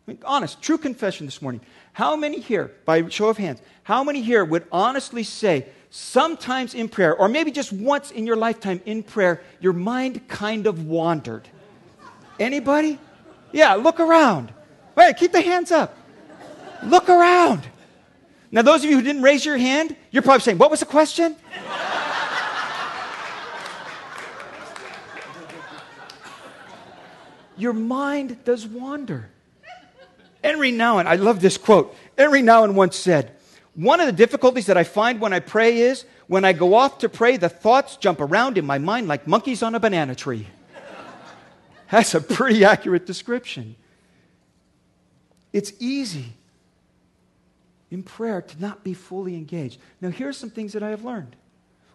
I 0.07 0.11
mean, 0.11 0.19
honest, 0.25 0.61
true 0.61 0.77
confession 0.77 1.25
this 1.25 1.41
morning. 1.41 1.61
How 1.93 2.15
many 2.15 2.39
here, 2.39 2.71
by 2.85 3.07
show 3.09 3.29
of 3.29 3.37
hands, 3.37 3.61
how 3.83 4.03
many 4.03 4.21
here 4.21 4.45
would 4.45 4.65
honestly 4.71 5.23
say, 5.23 5.65
sometimes 5.89 6.73
in 6.73 6.87
prayer, 6.87 7.15
or 7.15 7.27
maybe 7.27 7.51
just 7.51 7.73
once 7.73 8.11
in 8.11 8.25
your 8.25 8.35
lifetime 8.35 8.81
in 8.85 9.03
prayer, 9.03 9.41
your 9.59 9.73
mind 9.73 10.27
kind 10.27 10.67
of 10.67 10.85
wandered? 10.85 11.47
Anybody? 12.39 12.99
Yeah, 13.51 13.73
look 13.75 13.99
around. 13.99 14.53
Wait, 14.95 15.17
keep 15.17 15.31
the 15.31 15.41
hands 15.41 15.71
up. 15.71 15.97
Look 16.83 17.09
around. 17.09 17.67
Now, 18.51 18.61
those 18.61 18.83
of 18.83 18.89
you 18.89 18.97
who 18.97 19.03
didn't 19.03 19.21
raise 19.21 19.45
your 19.45 19.57
hand, 19.57 19.95
you're 20.11 20.23
probably 20.23 20.41
saying, 20.41 20.57
What 20.57 20.71
was 20.71 20.79
the 20.79 20.85
question? 20.85 21.35
Your 27.61 27.73
mind 27.73 28.43
does 28.43 28.65
wander. 28.65 29.29
Henri 30.43 30.71
Nouwen, 30.71 31.05
I 31.05 31.15
love 31.15 31.39
this 31.39 31.57
quote. 31.57 31.95
Henri 32.17 32.41
Nouwen 32.41 32.73
once 32.73 32.95
said, 32.95 33.31
One 33.75 33.99
of 33.99 34.07
the 34.07 34.11
difficulties 34.11 34.65
that 34.65 34.77
I 34.77 34.83
find 34.83 35.21
when 35.21 35.33
I 35.33 35.39
pray 35.39 35.79
is 35.81 36.05
when 36.27 36.43
I 36.45 36.53
go 36.53 36.73
off 36.73 36.99
to 36.99 37.09
pray, 37.09 37.37
the 37.37 37.49
thoughts 37.49 37.97
jump 37.97 38.19
around 38.19 38.57
in 38.57 38.65
my 38.65 38.77
mind 38.77 39.07
like 39.07 39.27
monkeys 39.27 39.61
on 39.61 39.75
a 39.75 39.79
banana 39.79 40.15
tree. 40.15 40.47
That's 41.91 42.15
a 42.15 42.21
pretty 42.21 42.63
accurate 42.63 43.05
description. 43.05 43.75
It's 45.53 45.73
easy 45.79 46.33
in 47.91 48.01
prayer 48.01 48.41
to 48.41 48.61
not 48.61 48.83
be 48.83 48.93
fully 48.93 49.35
engaged. 49.35 49.79
Now, 49.99 50.09
here 50.09 50.29
are 50.29 50.33
some 50.33 50.49
things 50.49 50.73
that 50.73 50.81
I 50.81 50.89
have 50.89 51.03
learned. 51.03 51.35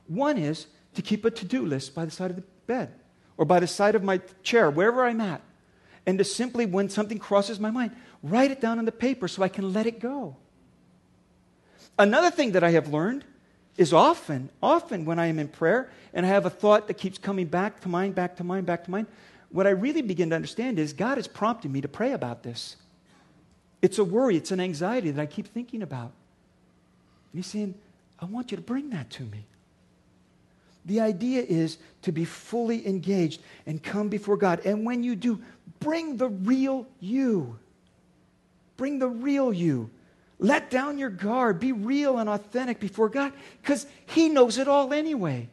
One 0.07 0.37
is 0.37 0.67
to 0.95 1.03
keep 1.03 1.25
a 1.25 1.31
to 1.31 1.45
do 1.45 1.65
list 1.65 1.95
by 1.95 2.05
the 2.05 2.11
side 2.11 2.31
of 2.31 2.37
the 2.37 2.45
bed 2.67 2.93
or 3.39 3.45
by 3.45 3.59
the 3.59 3.67
side 3.67 3.95
of 3.95 4.05
my 4.05 4.21
chair, 4.43 4.71
wherever 4.71 5.05
I'm 5.05 5.21
at, 5.21 5.41
and 6.07 6.19
to 6.19 6.25
simply, 6.25 6.67
when 6.67 6.89
something 6.89 7.19
crosses 7.19 7.59
my 7.59 7.71
mind, 7.71 7.91
write 8.23 8.51
it 8.51 8.61
down 8.61 8.79
on 8.79 8.85
the 8.85 8.93
paper 8.93 9.27
so 9.27 9.43
I 9.43 9.49
can 9.49 9.73
let 9.73 9.87
it 9.87 9.99
go. 9.99 10.37
Another 11.99 12.31
thing 12.31 12.53
that 12.53 12.63
I 12.63 12.71
have 12.71 12.89
learned 12.89 13.25
is 13.77 13.93
often, 13.93 14.51
often 14.63 15.05
when 15.05 15.19
I 15.19 15.27
am 15.27 15.39
in 15.39 15.49
prayer 15.49 15.91
and 16.15 16.25
I 16.25 16.29
have 16.29 16.47
a 16.47 16.51
thought 16.51 16.87
that 16.89 16.95
keeps 16.95 17.19
coming 17.19 17.47
back 17.47 17.81
to 17.81 17.89
mind, 17.89 18.15
back 18.15 18.37
to 18.37 18.45
mind, 18.45 18.67
back 18.67 18.85
to 18.85 18.91
mind, 18.91 19.07
what 19.51 19.67
I 19.67 19.71
really 19.71 20.03
begin 20.03 20.31
to 20.31 20.37
understand 20.37 20.79
is 20.79 20.93
God 20.93 21.19
is 21.19 21.27
prompting 21.27 21.73
me 21.73 21.81
to 21.81 21.89
pray 21.89 22.13
about 22.13 22.43
this. 22.43 22.77
It's 23.83 23.99
a 23.99 24.05
worry, 24.05 24.37
it's 24.37 24.51
an 24.51 24.61
anxiety 24.61 25.11
that 25.11 25.21
I 25.21 25.27
keep 25.27 25.49
thinking 25.49 25.83
about. 25.83 26.13
And 27.33 27.43
he's 27.43 27.47
saying, 27.47 27.75
I 28.19 28.25
want 28.25 28.51
you 28.51 28.57
to 28.57 28.63
bring 28.63 28.91
that 28.91 29.11
to 29.11 29.25
me. 29.25 29.47
The 30.87 31.01
idea 31.01 31.43
is 31.43 31.79
to 32.03 32.13
be 32.13 32.25
fully 32.25 32.87
engaged 32.87 33.43
and 33.67 33.83
come 33.83 34.09
before 34.09 34.37
God. 34.37 34.65
And 34.65 34.87
when 34.87 35.03
you 35.03 35.17
do, 35.17 35.41
bring 35.81 36.17
the 36.17 36.29
real 36.29 36.87
you. 37.01 37.59
Bring 38.77 38.99
the 38.99 39.09
real 39.09 39.53
you. 39.53 39.91
Let 40.39 40.71
down 40.71 40.99
your 40.99 41.11
guard. 41.11 41.61
Be 41.61 41.73
real 41.73 42.19
and 42.19 42.29
authentic 42.29 42.79
before 42.79 43.09
God 43.09 43.33
because 43.61 43.87
He 44.07 44.29
knows 44.29 44.59
it 44.59 44.69
all 44.69 44.93
anyway. 44.93 45.49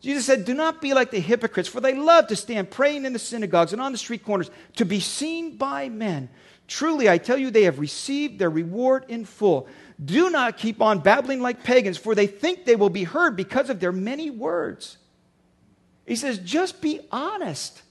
Jesus 0.00 0.24
said, 0.24 0.44
Do 0.44 0.54
not 0.54 0.82
be 0.82 0.94
like 0.94 1.12
the 1.12 1.20
hypocrites, 1.20 1.68
for 1.68 1.80
they 1.80 1.94
love 1.94 2.26
to 2.26 2.36
stand 2.36 2.70
praying 2.70 3.04
in 3.04 3.12
the 3.12 3.18
synagogues 3.20 3.72
and 3.72 3.80
on 3.80 3.92
the 3.92 3.98
street 3.98 4.24
corners 4.24 4.50
to 4.76 4.84
be 4.84 4.98
seen 4.98 5.56
by 5.56 5.88
men. 5.88 6.28
Truly, 6.72 7.06
I 7.06 7.18
tell 7.18 7.36
you, 7.36 7.50
they 7.50 7.64
have 7.64 7.78
received 7.78 8.38
their 8.38 8.48
reward 8.48 9.04
in 9.08 9.26
full. 9.26 9.68
Do 10.02 10.30
not 10.30 10.56
keep 10.56 10.80
on 10.80 11.00
babbling 11.00 11.42
like 11.42 11.62
pagans, 11.62 11.98
for 11.98 12.14
they 12.14 12.26
think 12.26 12.64
they 12.64 12.76
will 12.76 12.88
be 12.88 13.04
heard 13.04 13.36
because 13.36 13.68
of 13.68 13.78
their 13.78 13.92
many 13.92 14.30
words. 14.30 14.96
He 16.06 16.16
says, 16.16 16.38
just 16.38 16.80
be 16.80 17.00
honest. 17.12 17.82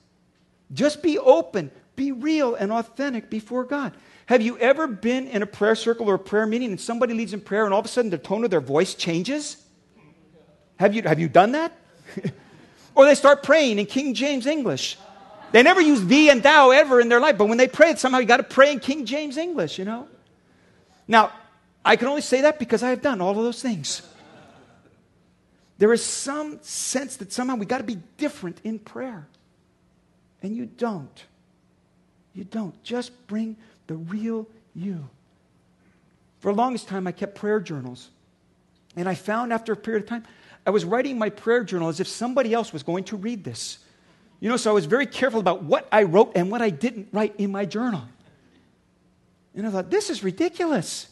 Just 0.74 1.04
be 1.04 1.20
open. 1.20 1.70
Be 1.96 2.12
real 2.12 2.56
and 2.56 2.72
authentic 2.72 3.30
before 3.30 3.66
God. 3.66 3.94
Have 4.26 4.42
you 4.42 4.58
ever 4.58 4.88
been 4.88 5.28
in 5.28 5.44
a 5.44 5.46
prayer 5.46 5.76
circle 5.76 6.10
or 6.10 6.16
a 6.16 6.20
prayer 6.20 6.48
meeting 6.48 6.72
and 6.72 6.82
somebody 6.82 7.14
leads 7.14 7.34
in 7.34 7.42
prayer 7.42 7.66
and 7.66 7.76
all 7.76 7.82
of 7.82 7.86
a 7.86 7.88
sudden 7.88 8.10
the 8.10 8.18
tone 8.18 8.44
of 8.44 8.50
their 8.50 8.62
voice 8.62 8.96
changes? 8.96 9.64
Have 10.78 10.96
you, 10.96 11.04
have 11.04 11.20
you 11.20 11.30
done 11.30 11.52
that? 11.52 11.72
or 12.96 13.06
they 13.06 13.14
start 13.14 13.44
praying 13.44 13.78
in 13.78 13.86
King 13.86 14.16
James 14.16 14.48
English. 14.48 14.98
They 15.52 15.64
never 15.64 15.82
use 15.82 16.06
thee 16.06 16.30
and 16.30 16.42
thou 16.42 16.72
ever 16.72 17.02
in 17.02 17.10
their 17.10 17.20
life, 17.20 17.38
but 17.38 17.48
when 17.48 17.58
they 17.58 17.68
pray, 17.68 17.96
somehow 17.96 18.20
you 18.20 18.26
got 18.26 18.38
to 18.38 18.44
pray 18.44 18.72
in 18.72 18.80
King 18.80 19.06
James 19.06 19.38
English, 19.38 19.78
you 19.78 19.86
know? 19.86 20.08
Now, 21.08 21.32
I 21.84 21.96
can 21.96 22.08
only 22.08 22.22
say 22.22 22.42
that 22.42 22.60
because 22.60 22.84
I 22.84 22.90
have 22.90 23.02
done 23.02 23.22
all 23.22 23.32
of 23.32 23.38
those 23.38 23.62
things. 23.62 24.02
There 25.78 25.92
is 25.92 26.06
some 26.06 26.60
sense 26.62 27.18
that 27.18 27.34
somehow 27.34 27.56
we 27.56 27.66
got 27.66 27.80
to 27.80 27.84
be 27.84 27.98
different 28.18 28.62
in 28.64 28.80
prayer. 28.80 29.28
And 30.44 30.56
you 30.56 30.68
don't. 30.68 31.26
You 32.34 32.44
don't. 32.44 32.82
Just 32.84 33.28
bring 33.28 33.58
the 33.88 33.96
real 33.96 34.48
you. 34.74 35.10
For 36.40 36.52
the 36.52 36.58
longest 36.58 36.88
time, 36.88 37.08
I 37.08 37.12
kept 37.12 37.36
prayer 37.36 37.60
journals. 37.60 38.10
And 38.96 39.10
I 39.10 39.16
found 39.16 39.52
after 39.52 39.74
a 39.74 39.76
period 39.76 40.04
of 40.04 40.10
time, 40.10 40.24
I 40.66 40.70
was 40.70 40.86
writing 40.86 41.18
my 41.18 41.30
prayer 41.30 41.64
journal 41.64 41.90
as 41.90 42.00
if 42.00 42.08
somebody 42.08 42.54
else 42.54 42.72
was 42.72 42.84
going 42.84 43.06
to 43.06 43.18
read 43.18 43.44
this. 43.44 43.80
You 44.42 44.50
know, 44.50 44.58
so 44.58 44.72
I 44.72 44.74
was 44.74 44.86
very 44.88 45.06
careful 45.06 45.40
about 45.40 45.64
what 45.64 45.88
I 45.92 46.04
wrote 46.04 46.32
and 46.36 46.50
what 46.52 46.64
I 46.64 46.72
didn't 46.72 47.10
write 47.14 47.36
in 47.38 47.52
my 47.52 47.64
journal. 47.64 48.02
And 49.56 49.68
I 49.68 49.70
thought, 49.70 49.92
this 49.92 50.10
is 50.10 50.24
ridiculous. 50.24 51.08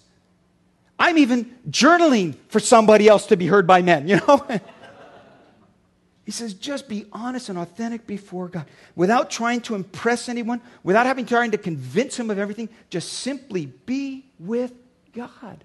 I'm 0.97 1.17
even 1.19 1.55
journaling 1.69 2.35
for 2.49 2.59
somebody 2.59 3.07
else 3.07 3.27
to 3.27 3.37
be 3.37 3.45
heard 3.45 3.67
by 3.67 3.83
men, 3.83 4.07
you 4.07 4.15
know? 4.15 4.45
he 6.25 6.31
says, 6.31 6.55
just 6.55 6.89
be 6.89 7.05
honest 7.13 7.49
and 7.49 7.59
authentic 7.59 8.07
before 8.07 8.47
God. 8.47 8.65
Without 8.95 9.29
trying 9.29 9.61
to 9.61 9.75
impress 9.75 10.27
anyone, 10.27 10.59
without 10.83 11.05
having 11.05 11.27
trying 11.27 11.51
to 11.51 11.59
convince 11.59 12.17
him 12.19 12.31
of 12.31 12.39
everything, 12.39 12.67
just 12.89 13.13
simply 13.13 13.67
be 13.85 14.25
with 14.39 14.73
God. 15.13 15.63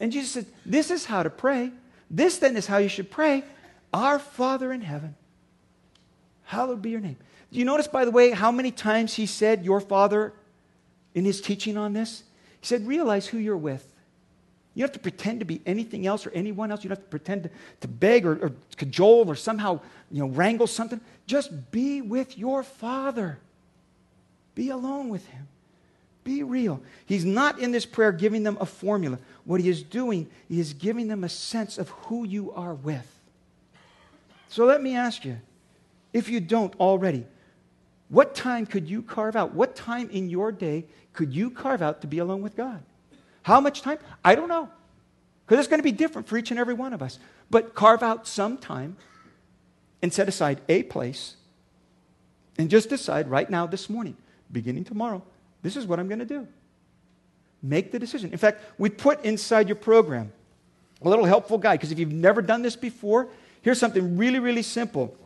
And 0.00 0.10
Jesus 0.10 0.32
said, 0.32 0.46
This 0.66 0.90
is 0.90 1.04
how 1.04 1.22
to 1.22 1.30
pray. 1.30 1.70
This 2.10 2.38
then 2.38 2.56
is 2.56 2.66
how 2.66 2.78
you 2.78 2.88
should 2.88 3.10
pray. 3.10 3.44
Our 3.92 4.18
Father 4.18 4.72
in 4.72 4.80
heaven 4.80 5.14
Hallowed 6.44 6.82
be 6.82 6.90
your 6.90 7.00
name. 7.00 7.16
Do 7.52 7.58
you 7.58 7.64
notice, 7.64 7.86
by 7.86 8.04
the 8.04 8.10
way, 8.10 8.30
how 8.30 8.50
many 8.50 8.70
times 8.70 9.14
he 9.14 9.26
said, 9.26 9.64
Your 9.64 9.80
Father, 9.80 10.32
in 11.14 11.24
his 11.24 11.40
teaching 11.40 11.76
on 11.76 11.92
this? 11.92 12.24
He 12.60 12.66
said, 12.66 12.86
Realize 12.86 13.26
who 13.26 13.38
you're 13.38 13.56
with. 13.56 13.90
You 14.74 14.80
don't 14.80 14.88
have 14.88 14.94
to 14.94 14.98
pretend 14.98 15.38
to 15.38 15.46
be 15.46 15.60
anything 15.66 16.04
else 16.06 16.26
or 16.26 16.30
anyone 16.30 16.72
else. 16.72 16.82
You 16.82 16.88
don't 16.88 16.98
have 16.98 17.04
to 17.04 17.10
pretend 17.10 17.44
to, 17.44 17.50
to 17.82 17.88
beg 17.88 18.26
or, 18.26 18.36
or 18.36 18.52
cajole 18.76 19.28
or 19.28 19.36
somehow 19.36 19.80
you 20.10 20.18
know, 20.20 20.28
wrangle 20.28 20.66
something. 20.66 21.00
Just 21.26 21.70
be 21.70 22.02
with 22.02 22.36
your 22.36 22.64
Father. 22.64 23.38
Be 24.56 24.70
alone 24.70 25.08
with 25.08 25.26
Him. 25.28 25.46
Be 26.24 26.42
real. 26.42 26.80
He's 27.06 27.24
not 27.24 27.60
in 27.60 27.70
this 27.70 27.86
prayer 27.86 28.10
giving 28.10 28.42
them 28.42 28.56
a 28.60 28.66
formula. 28.66 29.18
What 29.44 29.60
He 29.60 29.68
is 29.68 29.82
doing, 29.82 30.28
He 30.48 30.58
is 30.58 30.72
giving 30.72 31.06
them 31.06 31.22
a 31.22 31.28
sense 31.28 31.78
of 31.78 31.88
who 31.90 32.24
you 32.24 32.50
are 32.52 32.74
with. 32.74 33.08
So 34.48 34.64
let 34.64 34.82
me 34.82 34.96
ask 34.96 35.24
you 35.24 35.38
if 36.14 36.30
you 36.30 36.40
don't 36.40 36.74
already, 36.76 37.26
what 38.08 38.34
time 38.34 38.64
could 38.64 38.88
you 38.88 39.02
carve 39.02 39.36
out? 39.36 39.52
What 39.52 39.74
time 39.74 40.08
in 40.10 40.30
your 40.30 40.52
day 40.52 40.86
could 41.12 41.34
you 41.34 41.50
carve 41.50 41.82
out 41.82 42.00
to 42.00 42.06
be 42.06 42.18
alone 42.18 42.40
with 42.40 42.56
God? 42.56 42.82
How 43.42 43.60
much 43.60 43.82
time? 43.82 43.98
I 44.24 44.34
don't 44.34 44.48
know. 44.48 44.70
Because 45.44 45.58
it's 45.58 45.68
going 45.68 45.80
to 45.80 45.84
be 45.84 45.92
different 45.92 46.28
for 46.28 46.38
each 46.38 46.50
and 46.50 46.58
every 46.58 46.72
one 46.72 46.94
of 46.94 47.02
us. 47.02 47.18
But 47.50 47.74
carve 47.74 48.02
out 48.02 48.26
some 48.26 48.56
time 48.56 48.96
and 50.00 50.12
set 50.12 50.28
aside 50.28 50.60
a 50.68 50.84
place 50.84 51.36
and 52.56 52.70
just 52.70 52.88
decide 52.88 53.28
right 53.28 53.50
now, 53.50 53.66
this 53.66 53.90
morning, 53.90 54.16
beginning 54.50 54.84
tomorrow, 54.84 55.22
this 55.62 55.76
is 55.76 55.86
what 55.86 55.98
I'm 55.98 56.08
going 56.08 56.20
to 56.20 56.24
do. 56.24 56.46
Make 57.62 57.90
the 57.90 57.98
decision. 57.98 58.30
In 58.30 58.38
fact, 58.38 58.62
we 58.78 58.88
put 58.88 59.24
inside 59.24 59.68
your 59.68 59.76
program 59.76 60.32
a 61.02 61.08
little 61.08 61.24
helpful 61.24 61.58
guide 61.58 61.80
because 61.80 61.90
if 61.90 61.98
you've 61.98 62.12
never 62.12 62.40
done 62.40 62.62
this 62.62 62.76
before, 62.76 63.28
here's 63.62 63.80
something 63.80 64.16
really, 64.16 64.38
really 64.38 64.62
simple. 64.62 65.16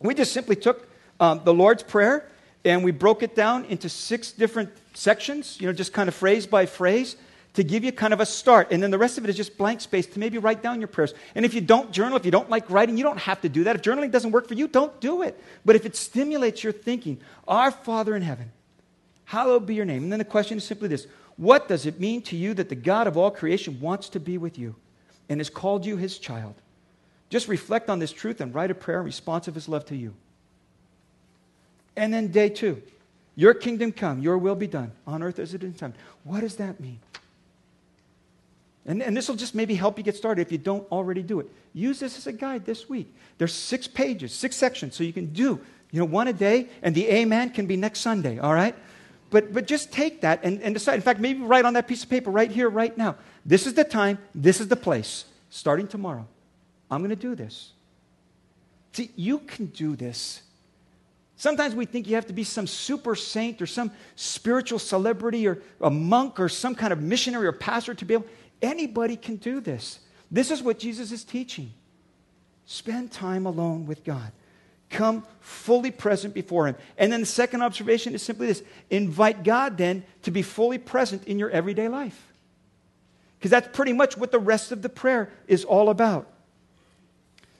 We 0.00 0.14
just 0.14 0.32
simply 0.32 0.56
took 0.56 0.88
um, 1.20 1.40
the 1.44 1.54
Lord's 1.54 1.82
Prayer 1.82 2.28
and 2.64 2.82
we 2.84 2.90
broke 2.90 3.22
it 3.22 3.34
down 3.34 3.64
into 3.66 3.88
six 3.88 4.32
different 4.32 4.70
sections, 4.94 5.58
you 5.60 5.66
know, 5.66 5.72
just 5.72 5.92
kind 5.92 6.08
of 6.08 6.14
phrase 6.14 6.46
by 6.46 6.66
phrase 6.66 7.16
to 7.56 7.64
give 7.64 7.84
you 7.84 7.92
kind 7.92 8.12
of 8.12 8.20
a 8.20 8.26
start. 8.26 8.68
And 8.70 8.82
then 8.82 8.90
the 8.90 8.98
rest 8.98 9.16
of 9.16 9.24
it 9.24 9.30
is 9.30 9.36
just 9.36 9.56
blank 9.56 9.80
space 9.80 10.06
to 10.08 10.18
maybe 10.18 10.36
write 10.36 10.62
down 10.62 10.78
your 10.78 10.88
prayers. 10.88 11.14
And 11.34 11.44
if 11.44 11.54
you 11.54 11.62
don't 11.62 11.90
journal, 11.90 12.16
if 12.16 12.24
you 12.24 12.30
don't 12.30 12.50
like 12.50 12.68
writing, 12.68 12.98
you 12.98 13.02
don't 13.02 13.18
have 13.18 13.40
to 13.40 13.48
do 13.48 13.64
that. 13.64 13.76
If 13.76 13.82
journaling 13.82 14.10
doesn't 14.10 14.30
work 14.30 14.46
for 14.46 14.54
you, 14.54 14.68
don't 14.68 15.00
do 15.00 15.22
it. 15.22 15.42
But 15.64 15.74
if 15.74 15.86
it 15.86 15.96
stimulates 15.96 16.62
your 16.62 16.72
thinking, 16.72 17.18
Our 17.48 17.70
Father 17.70 18.14
in 18.14 18.20
heaven, 18.20 18.52
hallowed 19.24 19.64
be 19.64 19.74
your 19.74 19.86
name. 19.86 20.02
And 20.02 20.12
then 20.12 20.18
the 20.18 20.24
question 20.26 20.58
is 20.58 20.64
simply 20.64 20.88
this 20.88 21.06
What 21.36 21.66
does 21.66 21.86
it 21.86 21.98
mean 21.98 22.20
to 22.22 22.36
you 22.36 22.52
that 22.54 22.68
the 22.68 22.74
God 22.74 23.06
of 23.06 23.16
all 23.16 23.30
creation 23.30 23.80
wants 23.80 24.10
to 24.10 24.20
be 24.20 24.36
with 24.36 24.58
you 24.58 24.74
and 25.28 25.40
has 25.40 25.48
called 25.48 25.86
you 25.86 25.96
his 25.96 26.18
child? 26.18 26.56
Just 27.28 27.48
reflect 27.48 27.90
on 27.90 27.98
this 27.98 28.12
truth 28.12 28.40
and 28.40 28.54
write 28.54 28.70
a 28.70 28.74
prayer 28.74 29.00
in 29.00 29.04
response 29.04 29.48
of 29.48 29.54
his 29.54 29.68
love 29.68 29.84
to 29.86 29.96
you. 29.96 30.14
And 31.96 32.12
then 32.12 32.28
day 32.28 32.48
two, 32.48 32.82
your 33.34 33.54
kingdom 33.54 33.92
come, 33.92 34.20
your 34.20 34.38
will 34.38 34.54
be 34.54 34.66
done 34.66 34.92
on 35.06 35.22
earth 35.22 35.38
as 35.38 35.54
it 35.54 35.62
is 35.62 35.72
in 35.72 35.78
heaven. 35.78 35.96
What 36.24 36.40
does 36.40 36.56
that 36.56 36.78
mean? 36.78 37.00
And, 38.86 39.02
and 39.02 39.16
this 39.16 39.28
will 39.28 39.36
just 39.36 39.54
maybe 39.54 39.74
help 39.74 39.98
you 39.98 40.04
get 40.04 40.14
started 40.14 40.42
if 40.42 40.52
you 40.52 40.58
don't 40.58 40.90
already 40.92 41.22
do 41.22 41.40
it. 41.40 41.50
Use 41.74 41.98
this 41.98 42.16
as 42.16 42.26
a 42.28 42.32
guide 42.32 42.64
this 42.64 42.88
week. 42.88 43.12
There's 43.38 43.52
six 43.52 43.88
pages, 43.88 44.32
six 44.32 44.54
sections, 44.54 44.94
so 44.94 45.02
you 45.02 45.12
can 45.12 45.26
do, 45.32 45.60
you 45.90 45.98
know, 45.98 46.04
one 46.04 46.28
a 46.28 46.32
day, 46.32 46.68
and 46.82 46.94
the 46.94 47.08
amen 47.08 47.50
can 47.50 47.66
be 47.66 47.76
next 47.76 48.00
Sunday, 48.00 48.38
all 48.38 48.54
right? 48.54 48.76
But, 49.30 49.52
but 49.52 49.66
just 49.66 49.92
take 49.92 50.20
that 50.20 50.44
and, 50.44 50.62
and 50.62 50.72
decide. 50.72 50.94
In 50.94 51.00
fact, 51.00 51.18
maybe 51.18 51.40
write 51.40 51.64
on 51.64 51.74
that 51.74 51.88
piece 51.88 52.04
of 52.04 52.08
paper 52.08 52.30
right 52.30 52.50
here, 52.50 52.70
right 52.70 52.96
now. 52.96 53.16
This 53.44 53.66
is 53.66 53.74
the 53.74 53.82
time, 53.82 54.18
this 54.34 54.60
is 54.60 54.68
the 54.68 54.76
place, 54.76 55.24
starting 55.50 55.88
tomorrow. 55.88 56.28
I'm 56.90 57.00
going 57.00 57.10
to 57.10 57.16
do 57.16 57.34
this. 57.34 57.72
See, 58.92 59.10
you 59.16 59.40
can 59.40 59.66
do 59.66 59.96
this. 59.96 60.42
Sometimes 61.36 61.74
we 61.74 61.84
think 61.84 62.08
you 62.08 62.14
have 62.14 62.26
to 62.26 62.32
be 62.32 62.44
some 62.44 62.66
super 62.66 63.14
saint 63.14 63.60
or 63.60 63.66
some 63.66 63.90
spiritual 64.14 64.78
celebrity 64.78 65.46
or 65.46 65.58
a 65.80 65.90
monk 65.90 66.40
or 66.40 66.48
some 66.48 66.74
kind 66.74 66.92
of 66.92 67.02
missionary 67.02 67.46
or 67.46 67.52
pastor 67.52 67.94
to 67.94 68.04
be 68.04 68.14
able. 68.14 68.26
Anybody 68.62 69.16
can 69.16 69.36
do 69.36 69.60
this. 69.60 70.00
This 70.30 70.50
is 70.50 70.62
what 70.62 70.78
Jesus 70.78 71.12
is 71.12 71.24
teaching. 71.24 71.72
Spend 72.64 73.12
time 73.12 73.44
alone 73.44 73.86
with 73.86 74.02
God. 74.02 74.32
Come 74.88 75.26
fully 75.40 75.90
present 75.90 76.32
before 76.32 76.68
Him. 76.68 76.76
And 76.96 77.12
then 77.12 77.20
the 77.20 77.26
second 77.26 77.62
observation 77.62 78.14
is 78.14 78.22
simply 78.22 78.46
this 78.46 78.62
invite 78.88 79.44
God 79.44 79.76
then 79.76 80.04
to 80.22 80.30
be 80.30 80.42
fully 80.42 80.78
present 80.78 81.24
in 81.24 81.38
your 81.38 81.50
everyday 81.50 81.88
life. 81.88 82.32
Because 83.38 83.50
that's 83.50 83.68
pretty 83.76 83.92
much 83.92 84.16
what 84.16 84.32
the 84.32 84.38
rest 84.38 84.72
of 84.72 84.80
the 84.80 84.88
prayer 84.88 85.30
is 85.46 85.64
all 85.64 85.90
about. 85.90 86.30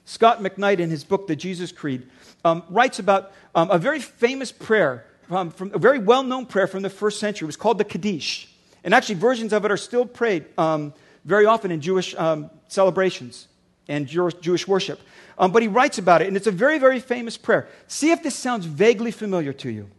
Scot 0.06 0.40
McKnight, 0.40 0.78
in 0.78 0.88
his 0.88 1.02
book, 1.02 1.26
The 1.26 1.34
Jesus 1.34 1.72
Creed, 1.72 2.08
um, 2.44 2.62
writes 2.70 3.00
about 3.00 3.32
um, 3.56 3.70
a 3.72 3.78
very 3.78 3.98
famous 4.00 4.52
prayer, 4.52 5.04
um, 5.30 5.50
from, 5.50 5.72
a 5.74 5.78
very 5.78 5.98
well 5.98 6.22
known 6.22 6.46
prayer 6.46 6.68
from 6.68 6.82
the 6.82 6.90
first 6.90 7.18
century. 7.18 7.44
It 7.44 7.48
was 7.48 7.56
called 7.56 7.78
the 7.78 7.84
Kaddish. 7.84 8.48
And 8.84 8.94
actually, 8.94 9.16
versions 9.16 9.52
of 9.52 9.64
it 9.64 9.72
are 9.72 9.76
still 9.76 10.06
prayed 10.06 10.46
um, 10.56 10.94
very 11.24 11.44
often 11.44 11.72
in 11.72 11.80
Jewish 11.80 12.14
um, 12.14 12.50
celebrations 12.68 13.48
and 13.88 14.06
Jewish 14.06 14.68
worship. 14.68 15.00
Um, 15.38 15.50
but 15.50 15.62
he 15.62 15.68
writes 15.68 15.98
about 15.98 16.22
it, 16.22 16.28
and 16.28 16.36
it's 16.36 16.46
a 16.46 16.52
very, 16.52 16.78
very 16.78 17.00
famous 17.00 17.36
prayer. 17.36 17.68
See 17.88 18.12
if 18.12 18.22
this 18.22 18.36
sounds 18.36 18.64
vaguely 18.64 19.10
familiar 19.10 19.52
to 19.54 19.70
you. 19.70 19.90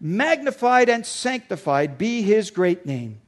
Magnified 0.00 0.88
and 0.88 1.04
sanctified 1.04 1.98
be 1.98 2.22
his 2.22 2.50
great 2.50 2.86
name. 2.86 3.20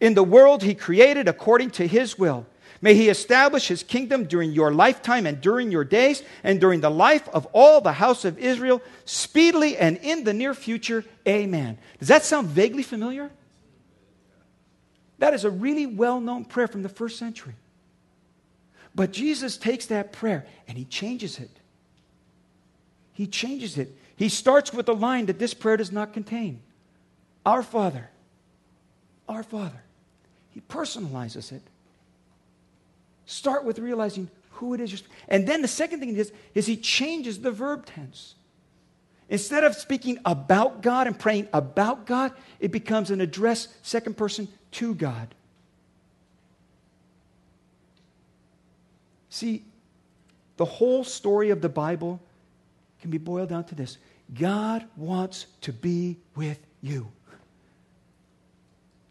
In 0.00 0.14
the 0.14 0.22
world 0.22 0.62
he 0.62 0.74
created 0.74 1.26
according 1.26 1.70
to 1.70 1.86
his 1.86 2.18
will 2.18 2.46
May 2.86 2.94
he 2.94 3.08
establish 3.08 3.66
his 3.66 3.82
kingdom 3.82 4.26
during 4.26 4.52
your 4.52 4.72
lifetime 4.72 5.26
and 5.26 5.40
during 5.40 5.72
your 5.72 5.82
days 5.82 6.22
and 6.44 6.60
during 6.60 6.82
the 6.82 6.88
life 6.88 7.28
of 7.30 7.44
all 7.46 7.80
the 7.80 7.94
house 7.94 8.24
of 8.24 8.38
Israel, 8.38 8.80
speedily 9.04 9.76
and 9.76 9.96
in 10.04 10.22
the 10.22 10.32
near 10.32 10.54
future. 10.54 11.04
Amen. 11.26 11.78
Does 11.98 12.06
that 12.06 12.24
sound 12.24 12.46
vaguely 12.46 12.84
familiar? 12.84 13.32
That 15.18 15.34
is 15.34 15.44
a 15.44 15.50
really 15.50 15.84
well 15.84 16.20
known 16.20 16.44
prayer 16.44 16.68
from 16.68 16.84
the 16.84 16.88
first 16.88 17.18
century. 17.18 17.56
But 18.94 19.10
Jesus 19.12 19.56
takes 19.56 19.86
that 19.86 20.12
prayer 20.12 20.46
and 20.68 20.78
he 20.78 20.84
changes 20.84 21.40
it. 21.40 21.50
He 23.14 23.26
changes 23.26 23.78
it. 23.78 23.98
He 24.14 24.28
starts 24.28 24.72
with 24.72 24.88
a 24.88 24.92
line 24.92 25.26
that 25.26 25.40
this 25.40 25.54
prayer 25.54 25.76
does 25.76 25.90
not 25.90 26.12
contain 26.12 26.62
Our 27.44 27.64
Father. 27.64 28.10
Our 29.28 29.42
Father. 29.42 29.82
He 30.50 30.60
personalizes 30.60 31.50
it. 31.50 31.62
Start 33.26 33.64
with 33.64 33.78
realizing 33.78 34.30
who 34.52 34.72
it 34.72 34.80
is. 34.80 35.02
And 35.28 35.46
then 35.46 35.62
the 35.62 35.68
second 35.68 36.00
thing 36.00 36.14
does 36.14 36.32
is 36.54 36.66
he 36.66 36.76
changes 36.76 37.40
the 37.40 37.50
verb 37.50 37.86
tense. 37.86 38.34
Instead 39.28 39.64
of 39.64 39.74
speaking 39.74 40.18
about 40.24 40.82
God 40.82 41.08
and 41.08 41.18
praying 41.18 41.48
about 41.52 42.06
God, 42.06 42.32
it 42.60 42.70
becomes 42.70 43.10
an 43.10 43.20
address, 43.20 43.68
second 43.82 44.16
person, 44.16 44.48
to 44.72 44.94
God. 44.94 45.34
See, 49.28 49.64
the 50.56 50.64
whole 50.64 51.02
story 51.04 51.50
of 51.50 51.60
the 51.60 51.68
Bible 51.68 52.20
can 53.00 53.10
be 53.10 53.18
boiled 53.18 53.50
down 53.50 53.64
to 53.64 53.74
this 53.74 53.98
God 54.32 54.86
wants 54.96 55.46
to 55.62 55.72
be 55.72 56.18
with 56.34 56.58
you. 56.80 57.10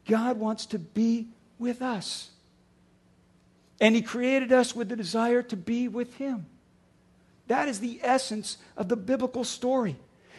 God 0.08 0.38
wants 0.38 0.66
to 0.68 0.80
be 0.80 1.28
with 1.60 1.82
us. 1.82 2.30
And 3.80 3.96
He 3.96 4.02
created 4.02 4.52
us 4.52 4.76
with 4.76 4.90
the 4.90 4.96
desire 4.96 5.42
to 5.44 5.56
be 5.58 5.88
with 5.88 6.16
Him. 6.16 6.46
That 7.48 7.68
is 7.68 7.80
the 7.80 8.00
essence 8.02 8.58
of 8.76 8.90
the 8.90 8.96
biblical 8.96 9.44
story. 9.44 9.98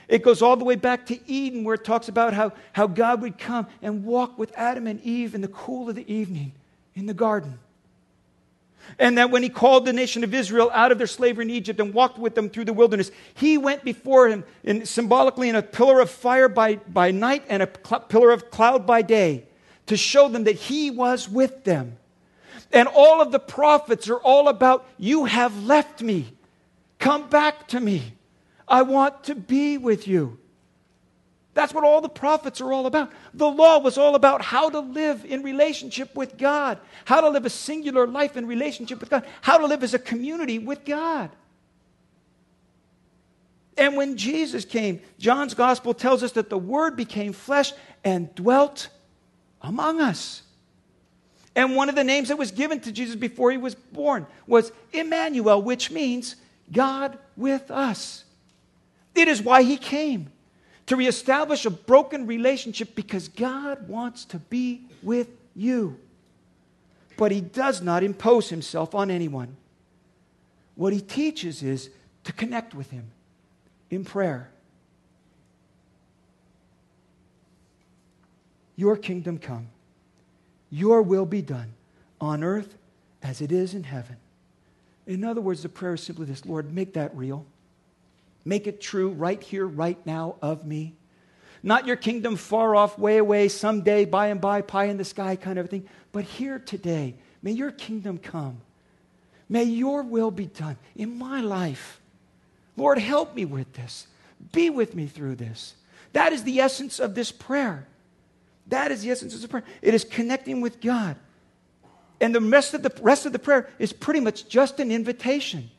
It 0.09 0.22
goes 0.22 0.40
all 0.40 0.57
the 0.57 0.64
way 0.64 0.77
back 0.77 1.07
to 1.07 1.31
Eden, 1.31 1.64
where 1.64 1.75
it 1.75 1.85
talks 1.85 2.09
about 2.09 2.33
how, 2.33 2.53
how 2.72 2.87
God 2.87 3.22
would 3.22 3.38
come 3.38 3.66
and 3.83 4.05
walk 4.05 4.38
with 4.38 4.53
Adam 4.57 4.87
and 4.87 5.01
Eve 5.03 5.35
in 5.35 5.40
the 5.40 5.49
cool 5.49 5.88
of 5.88 5.96
the 5.96 6.12
evening 6.12 6.53
in 6.94 7.07
the 7.07 7.14
garden. 7.14 7.59
And 9.01 9.18
that 9.18 9.33
when 9.33 9.42
he 9.42 9.49
called 9.49 9.85
the 9.85 9.92
nation 9.92 10.22
of 10.22 10.33
Israel 10.33 10.70
out 10.72 10.92
of 10.92 10.99
their 10.99 11.09
slavery 11.09 11.44
in 11.44 11.51
Egypt 11.51 11.81
and 11.81 11.92
walked 11.92 12.18
with 12.18 12.37
them 12.37 12.49
through 12.49 12.66
the 12.66 12.72
wilderness, 12.72 13.11
he 13.35 13.59
went 13.59 13.83
before 13.83 14.29
him 14.29 14.44
in, 14.62 14.87
symbolically 14.87 15.49
in 15.49 15.57
a 15.57 15.62
pillar 15.62 16.01
of 16.01 16.09
fire 16.09 16.49
by, 16.49 16.77
by 16.77 17.11
night 17.11 17.42
and 17.49 17.64
a 17.64 17.68
cl- 17.85 18.03
pillar 18.03 18.31
of 18.31 18.51
cloud 18.53 18.87
by 18.87 19.03
day 19.03 19.44
to 19.87 19.96
show 19.96 20.29
them 20.29 20.44
that 20.44 20.55
he 20.55 20.92
was 20.92 21.29
with 21.29 21.64
them. 21.64 21.99
And 22.73 22.88
all 22.88 23.21
of 23.21 23.33
the 23.33 23.38
prophets 23.38 24.09
are 24.09 24.19
all 24.19 24.49
about, 24.49 24.87
You 24.99 25.25
have 25.25 25.64
left 25.64 26.03
me. 26.03 26.33
Come 26.99 27.29
back 27.29 27.69
to 27.69 27.81
me. 27.81 28.14
I 28.69 28.83
want 28.83 29.25
to 29.25 29.35
be 29.35 29.79
with 29.79 30.09
you. 30.09 30.38
That's 31.55 31.73
what 31.73 31.85
all 31.85 32.03
the 32.03 32.11
prophets 32.11 32.61
are 32.61 32.71
all 32.71 32.85
about. 32.85 33.11
The 33.33 33.51
law 33.51 33.79
was 33.79 33.97
all 33.97 34.14
about 34.14 34.42
how 34.42 34.69
to 34.69 34.81
live 34.81 35.25
in 35.25 35.42
relationship 35.42 36.14
with 36.14 36.37
God, 36.37 36.79
how 37.07 37.23
to 37.23 37.31
live 37.31 37.47
a 37.47 37.51
singular 37.51 38.07
life 38.07 38.37
in 38.37 38.47
relationship 38.47 39.01
with 39.01 39.09
God, 39.09 39.25
how 39.40 39.57
to 39.57 39.66
live 39.66 39.83
as 39.83 39.95
a 39.95 39.99
community 39.99 40.59
with 40.59 40.85
God. 40.85 41.31
And 43.79 43.97
when 43.97 44.19
Jesus 44.19 44.66
came, 44.66 45.01
John's 45.19 45.55
gospel 45.55 45.95
tells 45.95 46.23
us 46.23 46.33
that 46.33 46.51
the 46.51 46.59
Word 46.59 46.95
became 46.95 47.33
flesh 47.33 47.73
and 48.05 48.35
dwelt 48.35 48.88
among 49.62 50.01
us. 50.01 50.42
And 51.57 51.75
one 51.75 51.88
of 51.88 51.97
the 51.97 52.05
names 52.05 52.29
that 52.29 52.38
was 52.38 52.53
given 52.53 52.79
to 52.81 52.92
Jesus 52.92 53.16
before 53.16 53.51
he 53.51 53.57
was 53.57 53.75
born 53.75 54.27
was 54.47 54.71
Emmanuel, 54.92 55.61
which 55.61 55.90
means 55.90 56.37
God 56.71 57.19
with 57.37 57.71
us. 57.71 58.25
It 59.14 59.27
is 59.27 59.42
why 59.42 59.62
he 59.62 59.77
came 59.77 60.31
to 60.87 60.97
reestablish 60.97 61.66
a 61.66 61.71
broken 61.71 62.27
relationship 62.27 62.95
because 62.95 63.29
God 63.29 63.88
wants 63.88 64.25
to 64.27 64.38
be 64.38 64.83
with 65.03 65.29
you. 65.55 65.99
But 67.16 67.33
He 67.33 67.40
does 67.40 67.83
not 67.83 68.03
impose 68.03 68.51
Himself 68.51 68.95
on 68.95 69.11
anyone. 69.11 69.57
What 70.75 70.92
He 70.92 71.01
teaches 71.01 71.62
is 71.62 71.90
to 72.25 72.33
connect 72.33 72.75
with 72.75 72.90
Him 72.90 73.11
in 73.90 74.05
prayer. 74.05 74.51
Your 78.77 78.97
kingdom 78.97 79.38
come, 79.38 79.69
your 80.70 81.02
will 81.02 81.26
be 81.26 81.42
done 81.42 81.74
on 82.20 82.42
earth 82.42 82.76
as 83.22 83.40
it 83.40 83.52
is 83.52 83.74
in 83.74 83.85
heaven. 83.85 84.16
In 85.07 85.24
other 85.24 85.40
words, 85.40 85.62
the 85.62 85.68
prayer 85.68 85.94
is 85.94 86.02
simply 86.02 86.26
this 86.26 86.44
Lord, 86.44 86.72
make 86.72 86.94
that 86.94 87.16
real. 87.16 87.46
Make 88.44 88.66
it 88.66 88.81
true 88.81 89.11
right 89.11 89.42
here, 89.42 89.66
right 89.66 89.98
now 90.07 90.37
of 90.40 90.64
me. 90.64 90.94
Not 91.62 91.87
your 91.87 91.96
kingdom 91.96 92.37
far 92.37 92.76
off, 92.76 92.98
way 92.98 93.18
away, 93.18 93.48
someday, 93.48 94.05
by 94.05 94.29
and 94.29 94.40
by, 94.40 94.62
pie 94.62 94.85
in 94.85 94.98
the 94.98 95.05
sky 95.05 95.35
kind 95.37 95.59
of 95.59 95.68
thing, 95.68 95.88
but 96.12 96.24
here 96.24 96.59
today. 96.59 97.14
May 97.42 97.52
your 97.52 97.72
kingdom 97.72 98.18
come. 98.18 98.61
May 99.48 99.64
your 99.64 100.02
will 100.02 100.31
be 100.31 100.46
done 100.46 100.76
in 100.94 101.18
my 101.18 101.40
life. 101.40 102.00
Lord, 102.76 102.98
help 102.98 103.35
me 103.35 103.44
with 103.44 103.72
this. 103.72 104.07
Be 104.52 104.70
with 104.70 104.94
me 104.94 105.07
through 105.07 105.37
this. 105.37 105.74
That 106.12 106.33
is 106.33 106.44
the 106.44 106.61
essence 106.61 106.98
of 107.00 107.14
this 107.14 107.33
prayer. 107.33 107.87
That 108.68 108.90
is 108.90 109.02
the 109.02 109.11
essence 109.11 109.35
of 109.35 109.42
the 109.42 109.48
prayer. 109.48 109.64
It 109.83 109.94
is 109.94 110.05
connecting 110.05 110.61
with 110.61 110.81
God. 110.81 111.16
And 112.20 112.35
the 112.35 112.40
rest 112.40 112.74
of 112.74 112.83
the 112.83 112.92
rest 113.02 113.26
of 113.26 113.33
the 113.33 113.38
prayer 113.38 113.68
is 113.79 113.92
pretty 113.92 114.20
much 114.20 114.48
just 114.48 114.81
an 114.81 114.90
invitation. 114.90 115.70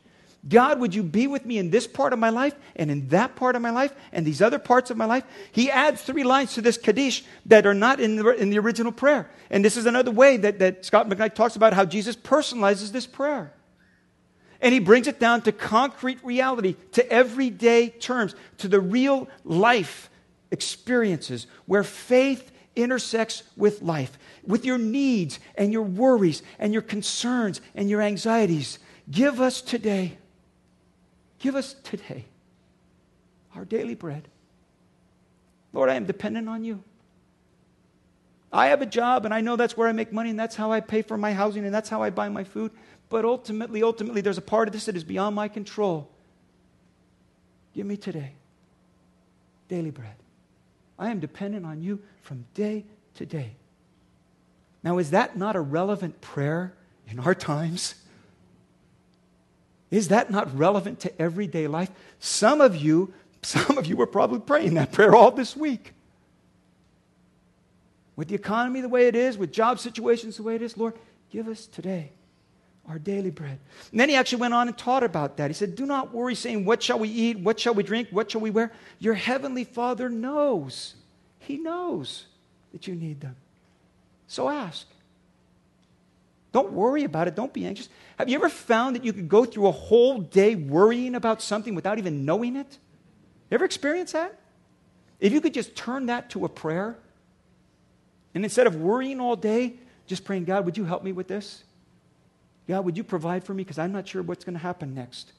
God, 0.48 0.78
would 0.78 0.94
you 0.94 1.02
be 1.02 1.26
with 1.26 1.44
me 1.44 1.58
in 1.58 1.70
this 1.70 1.86
part 1.86 2.12
of 2.12 2.18
my 2.18 2.30
life 2.30 2.54
and 2.76 2.90
in 2.90 3.08
that 3.08 3.34
part 3.34 3.56
of 3.56 3.62
my 3.62 3.70
life 3.70 3.92
and 4.12 4.24
these 4.24 4.40
other 4.40 4.58
parts 4.58 4.90
of 4.90 4.96
my 4.96 5.04
life? 5.04 5.24
He 5.50 5.68
adds 5.70 6.00
three 6.00 6.22
lines 6.22 6.54
to 6.54 6.62
this 6.62 6.78
Kaddish 6.78 7.24
that 7.46 7.66
are 7.66 7.74
not 7.74 7.98
in 7.98 8.16
the, 8.16 8.28
in 8.30 8.50
the 8.50 8.58
original 8.58 8.92
prayer. 8.92 9.28
And 9.50 9.64
this 9.64 9.76
is 9.76 9.86
another 9.86 10.12
way 10.12 10.36
that, 10.36 10.60
that 10.60 10.84
Scot 10.84 11.08
McKnight 11.08 11.34
talks 11.34 11.56
about 11.56 11.72
how 11.72 11.84
Jesus 11.84 12.14
personalizes 12.14 12.92
this 12.92 13.06
prayer. 13.06 13.52
And 14.60 14.72
he 14.72 14.80
brings 14.80 15.08
it 15.08 15.18
down 15.18 15.42
to 15.42 15.52
concrete 15.52 16.18
reality, 16.24 16.76
to 16.92 17.12
everyday 17.12 17.88
terms, 17.88 18.34
to 18.58 18.68
the 18.68 18.80
real 18.80 19.28
life 19.44 20.08
experiences 20.50 21.46
where 21.66 21.84
faith 21.84 22.50
intersects 22.78 23.42
with 23.56 23.82
life, 23.82 24.18
with 24.46 24.64
your 24.64 24.78
needs 24.78 25.38
and 25.56 25.72
your 25.72 25.82
worries 25.82 26.42
and 26.58 26.72
your 26.72 26.82
concerns 26.82 27.60
and 27.74 27.90
your 27.90 28.00
anxieties. 28.00 28.78
Give 29.10 29.40
us 29.40 29.60
today 29.60 30.18
Give 31.38 31.54
us 31.54 31.74
today 31.84 32.24
our 33.54 33.64
daily 33.64 33.94
bread. 33.94 34.28
Lord, 35.72 35.88
I 35.88 35.94
am 35.94 36.04
dependent 36.04 36.48
on 36.48 36.64
you. 36.64 36.82
I 38.52 38.68
have 38.68 38.82
a 38.82 38.86
job 38.86 39.24
and 39.24 39.34
I 39.34 39.40
know 39.40 39.56
that's 39.56 39.76
where 39.76 39.88
I 39.88 39.92
make 39.92 40.12
money 40.12 40.30
and 40.30 40.38
that's 40.38 40.56
how 40.56 40.72
I 40.72 40.80
pay 40.80 41.02
for 41.02 41.16
my 41.16 41.32
housing 41.32 41.64
and 41.64 41.74
that's 41.74 41.88
how 41.88 42.02
I 42.02 42.10
buy 42.10 42.28
my 42.28 42.44
food. 42.44 42.72
But 43.08 43.24
ultimately, 43.24 43.82
ultimately, 43.82 44.20
there's 44.20 44.38
a 44.38 44.42
part 44.42 44.68
of 44.68 44.72
this 44.72 44.86
that 44.86 44.96
is 44.96 45.04
beyond 45.04 45.36
my 45.36 45.48
control. 45.48 46.10
Give 47.74 47.86
me 47.86 47.96
today 47.96 48.32
daily 49.68 49.90
bread. 49.90 50.14
I 50.98 51.10
am 51.10 51.20
dependent 51.20 51.64
on 51.64 51.82
you 51.82 52.00
from 52.22 52.44
day 52.54 52.84
to 53.14 53.26
day. 53.26 53.52
Now, 54.82 54.98
is 54.98 55.10
that 55.10 55.36
not 55.36 55.56
a 55.56 55.60
relevant 55.60 56.20
prayer 56.20 56.74
in 57.06 57.18
our 57.18 57.34
times? 57.34 57.94
Is 59.90 60.08
that 60.08 60.30
not 60.30 60.56
relevant 60.56 61.00
to 61.00 61.22
everyday 61.22 61.66
life? 61.66 61.90
Some 62.18 62.60
of 62.60 62.76
you, 62.76 63.12
some 63.42 63.78
of 63.78 63.86
you 63.86 63.96
were 63.96 64.06
probably 64.06 64.40
praying 64.40 64.74
that 64.74 64.92
prayer 64.92 65.14
all 65.14 65.30
this 65.30 65.56
week. 65.56 65.94
With 68.16 68.28
the 68.28 68.34
economy 68.34 68.80
the 68.80 68.88
way 68.88 69.06
it 69.06 69.14
is, 69.14 69.38
with 69.38 69.52
job 69.52 69.78
situations 69.78 70.36
the 70.36 70.42
way 70.42 70.56
it 70.56 70.62
is, 70.62 70.76
Lord, 70.76 70.94
give 71.30 71.48
us 71.48 71.66
today 71.66 72.12
our 72.88 72.98
daily 72.98 73.30
bread. 73.30 73.58
And 73.90 74.00
then 74.00 74.08
he 74.08 74.14
actually 74.14 74.40
went 74.40 74.54
on 74.54 74.68
and 74.68 74.76
taught 74.76 75.02
about 75.02 75.36
that. 75.36 75.50
He 75.50 75.54
said, 75.54 75.76
Do 75.76 75.86
not 75.86 76.12
worry, 76.14 76.34
saying, 76.34 76.64
What 76.64 76.82
shall 76.82 76.98
we 76.98 77.08
eat? 77.08 77.38
What 77.38 77.60
shall 77.60 77.74
we 77.74 77.82
drink? 77.82 78.08
What 78.10 78.30
shall 78.30 78.40
we 78.40 78.50
wear? 78.50 78.72
Your 78.98 79.14
heavenly 79.14 79.64
Father 79.64 80.08
knows. 80.08 80.94
He 81.40 81.58
knows 81.58 82.26
that 82.72 82.86
you 82.86 82.94
need 82.94 83.20
them. 83.20 83.36
So 84.26 84.48
ask. 84.48 84.86
Don't 86.52 86.72
worry 86.72 87.04
about 87.04 87.28
it. 87.28 87.34
Don't 87.34 87.52
be 87.52 87.66
anxious. 87.66 87.88
Have 88.18 88.28
you 88.28 88.36
ever 88.36 88.48
found 88.48 88.96
that 88.96 89.04
you 89.04 89.12
could 89.12 89.28
go 89.28 89.44
through 89.44 89.66
a 89.66 89.72
whole 89.72 90.18
day 90.18 90.54
worrying 90.54 91.14
about 91.14 91.42
something 91.42 91.74
without 91.74 91.98
even 91.98 92.24
knowing 92.24 92.56
it? 92.56 92.78
You 93.50 93.54
ever 93.54 93.64
experienced 93.64 94.14
that? 94.14 94.38
If 95.20 95.32
you 95.32 95.40
could 95.40 95.54
just 95.54 95.76
turn 95.76 96.06
that 96.06 96.30
to 96.30 96.44
a 96.44 96.48
prayer, 96.48 96.96
and 98.34 98.44
instead 98.44 98.66
of 98.66 98.76
worrying 98.76 99.20
all 99.20 99.36
day, 99.36 99.74
just 100.06 100.24
praying, 100.24 100.44
God, 100.44 100.64
would 100.64 100.76
you 100.76 100.84
help 100.84 101.02
me 101.02 101.12
with 101.12 101.28
this? 101.28 101.64
God, 102.68 102.84
would 102.84 102.96
you 102.96 103.04
provide 103.04 103.44
for 103.44 103.54
me? 103.54 103.64
Because 103.64 103.78
I'm 103.78 103.92
not 103.92 104.06
sure 104.06 104.22
what's 104.22 104.44
going 104.44 104.54
to 104.54 104.62
happen 104.62 104.94
next. 104.94 105.32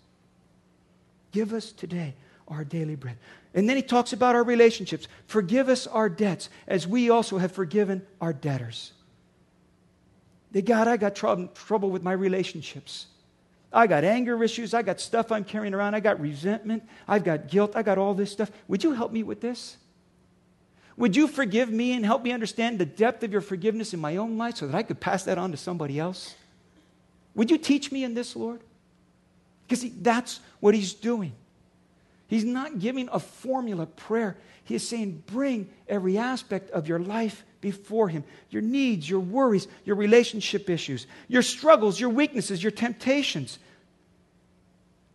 Give 1.31 1.53
us 1.53 1.71
today 1.71 2.15
our 2.47 2.63
daily 2.63 2.95
bread. 2.95 3.17
And 3.53 3.69
then 3.69 3.75
he 3.75 3.83
talks 3.83 4.13
about 4.13 4.35
our 4.35 4.43
relationships. 4.43 5.07
Forgive 5.27 5.69
us 5.69 5.85
our 5.85 6.09
debts 6.09 6.49
as 6.67 6.87
we 6.87 7.11
also 7.11 7.37
have 7.37 7.51
forgiven 7.51 8.05
our 8.19 8.33
debtors. 8.33 8.93
God, 10.65 10.87
I 10.87 10.97
got 10.97 11.15
trouble 11.15 11.91
with 11.91 12.01
my 12.01 12.13
relationships. 12.13 13.05
I 13.71 13.85
got 13.85 14.03
anger 14.03 14.43
issues. 14.43 14.73
I 14.73 14.81
got 14.81 14.99
stuff 14.99 15.31
I'm 15.31 15.43
carrying 15.43 15.75
around. 15.75 15.93
I 15.93 15.99
got 15.99 16.19
resentment. 16.19 16.81
I've 17.07 17.23
got 17.23 17.49
guilt. 17.49 17.73
I 17.75 17.83
got 17.83 17.99
all 17.99 18.15
this 18.15 18.31
stuff. 18.31 18.49
Would 18.67 18.83
you 18.83 18.93
help 18.93 19.11
me 19.11 19.21
with 19.21 19.41
this? 19.41 19.77
Would 20.97 21.15
you 21.15 21.27
forgive 21.27 21.69
me 21.69 21.93
and 21.93 22.03
help 22.03 22.23
me 22.23 22.31
understand 22.31 22.79
the 22.79 22.85
depth 22.85 23.23
of 23.23 23.31
your 23.31 23.41
forgiveness 23.41 23.93
in 23.93 23.99
my 23.99 24.17
own 24.17 24.39
life 24.39 24.57
so 24.57 24.65
that 24.65 24.75
I 24.75 24.81
could 24.81 24.99
pass 24.99 25.23
that 25.25 25.37
on 25.37 25.51
to 25.51 25.57
somebody 25.57 25.99
else? 25.99 26.33
Would 27.35 27.51
you 27.51 27.57
teach 27.57 27.91
me 27.91 28.03
in 28.03 28.13
this, 28.13 28.35
Lord? 28.35 28.61
Because 29.67 29.85
that's 30.01 30.39
what 30.59 30.73
he's 30.73 30.93
doing. 30.93 31.33
He's 32.27 32.45
not 32.45 32.79
giving 32.79 33.09
a 33.11 33.19
formula 33.19 33.85
prayer. 33.87 34.37
He 34.63 34.75
is 34.75 34.87
saying, 34.87 35.23
bring 35.25 35.67
every 35.87 36.17
aspect 36.17 36.69
of 36.71 36.87
your 36.87 36.99
life 36.99 37.43
before 37.61 38.07
Him 38.07 38.23
your 38.49 38.61
needs, 38.61 39.09
your 39.09 39.19
worries, 39.19 39.67
your 39.83 39.95
relationship 39.95 40.69
issues, 40.69 41.07
your 41.27 41.41
struggles, 41.41 41.99
your 41.99 42.09
weaknesses, 42.09 42.61
your 42.61 42.71
temptations. 42.71 43.59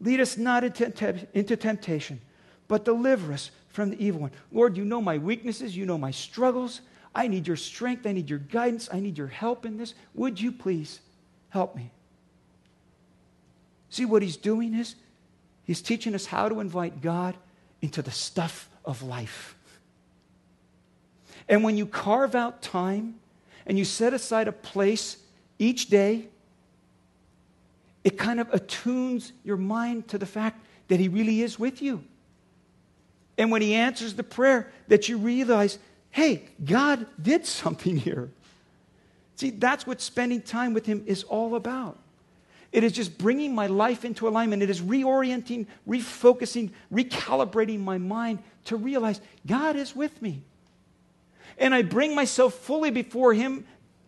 Lead 0.01 0.21
us 0.21 0.37
not 0.37 0.65
into, 0.65 1.57
temptation, 1.57 2.21
but 2.69 2.85
deliver 2.85 3.33
us 3.33 3.51
from 3.69 3.91
the 3.91 4.05
evil 4.05 4.23
one. 4.23 4.31
Lord, 4.53 4.77
you 4.77 4.85
know 4.85 5.01
my 5.01 5.19
weaknesses, 5.19 5.77
you 5.77 5.87
know 5.87 5.99
my 5.99 6.11
struggles. 6.11 6.81
I 7.15 7.29
need 7.29 7.47
your 7.47 7.57
strength, 7.57 8.07
I 8.07 8.13
need 8.13 8.29
your 8.29 8.41
guidance, 8.41 8.89
I 8.93 8.99
need 8.99 9.17
your 9.17 9.29
help 9.29 9.65
in 9.65 9.79
this. 9.79 9.95
Would 10.15 10.41
you 10.41 10.51
please 10.51 11.01
help 11.49 11.77
me? 11.77 11.93
See, 13.95 14.05
what 14.05 14.23
he's 14.23 14.37
doing 14.37 14.75
is 14.75 14.97
he's 15.63 15.81
teaching 15.81 16.17
us 16.17 16.27
how 16.27 16.49
to 16.49 16.59
invite 16.59 17.01
God 17.01 17.37
into 17.81 18.03
the 18.03 18.11
stuff 18.11 18.69
of 18.85 19.05
life. 19.05 19.55
And 21.49 21.63
when 21.63 21.77
you 21.77 21.87
carve 21.87 22.35
out 22.35 22.61
time 22.61 23.15
and 23.65 23.79
you 23.79 23.85
set 23.85 24.13
aside 24.13 24.49
a 24.49 24.53
place 24.53 25.19
each 25.61 25.91
day, 25.91 26.27
it 28.03 28.19
kind 28.19 28.41
of 28.41 28.53
attunes 28.53 29.33
your 29.45 29.59
mind 29.59 30.09
to 30.09 30.19
the 30.19 30.27
fact 30.27 30.67
that 30.89 30.99
He 30.99 31.07
really 31.07 31.43
is 31.43 31.57
with 31.57 31.81
you. 31.81 32.03
And 33.39 33.53
when 33.53 33.63
He 33.63 33.75
answers 33.75 34.15
the 34.15 34.25
prayer, 34.25 34.73
that 34.89 35.09
you 35.09 35.19
realize, 35.19 35.79
hey, 36.11 36.43
God 36.65 37.07
did 37.23 37.47
something 37.47 37.97
here. 38.09 38.33
See, 39.37 39.51
that's 39.51 39.87
what 39.87 40.01
spending 40.01 40.43
time 40.43 40.75
with 40.75 40.85
Him 40.85 41.05
is 41.07 41.23
all 41.23 41.55
about. 41.55 42.01
It 42.75 42.85
is 42.85 42.93
just 42.93 43.17
bringing 43.17 43.55
my 43.55 43.69
life 43.69 44.05
into 44.05 44.29
alignment. 44.29 44.63
It 44.63 44.69
is 44.69 44.83
reorienting, 44.83 45.67
refocusing, 45.89 46.73
recalibrating 46.93 47.81
my 47.81 47.99
mind 47.99 48.41
to 48.65 48.77
realize 48.77 49.21
God 49.47 49.77
is 49.77 49.97
with 49.97 50.21
me. 50.21 50.43
And 51.57 51.75
I 51.75 51.83
bring 51.83 52.15
myself 52.15 52.55
fully 52.55 52.91
before 52.91 53.33
Him 53.33 53.65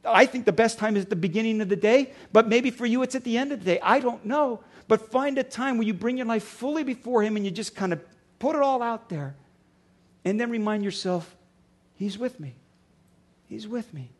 I 0.06 0.26
think 0.26 0.44
the 0.44 0.52
best 0.52 0.78
time 0.78 0.96
is 0.96 1.04
at 1.04 1.10
the 1.10 1.16
beginning 1.16 1.60
of 1.60 1.68
the 1.68 1.76
day, 1.76 2.12
but 2.32 2.48
maybe 2.48 2.70
for 2.70 2.86
you 2.86 3.02
it's 3.02 3.14
at 3.14 3.24
the 3.24 3.36
end 3.36 3.52
of 3.52 3.60
the 3.60 3.64
day. 3.64 3.80
I 3.82 4.00
don't 4.00 4.24
know. 4.24 4.60
But 4.88 5.10
find 5.10 5.36
a 5.36 5.42
time 5.42 5.78
where 5.78 5.86
you 5.86 5.94
bring 5.94 6.16
your 6.16 6.26
life 6.26 6.44
fully 6.44 6.84
before 6.84 7.22
Him 7.22 7.36
and 7.36 7.44
you 7.44 7.50
just 7.50 7.74
kind 7.74 7.92
of 7.92 8.00
put 8.38 8.54
it 8.54 8.62
all 8.62 8.82
out 8.82 9.08
there. 9.08 9.34
And 10.24 10.40
then 10.40 10.50
remind 10.50 10.84
yourself, 10.84 11.34
He's 11.96 12.18
with 12.18 12.38
me. 12.38 12.54
He's 13.48 13.66
with 13.66 13.92
me. 13.92 14.10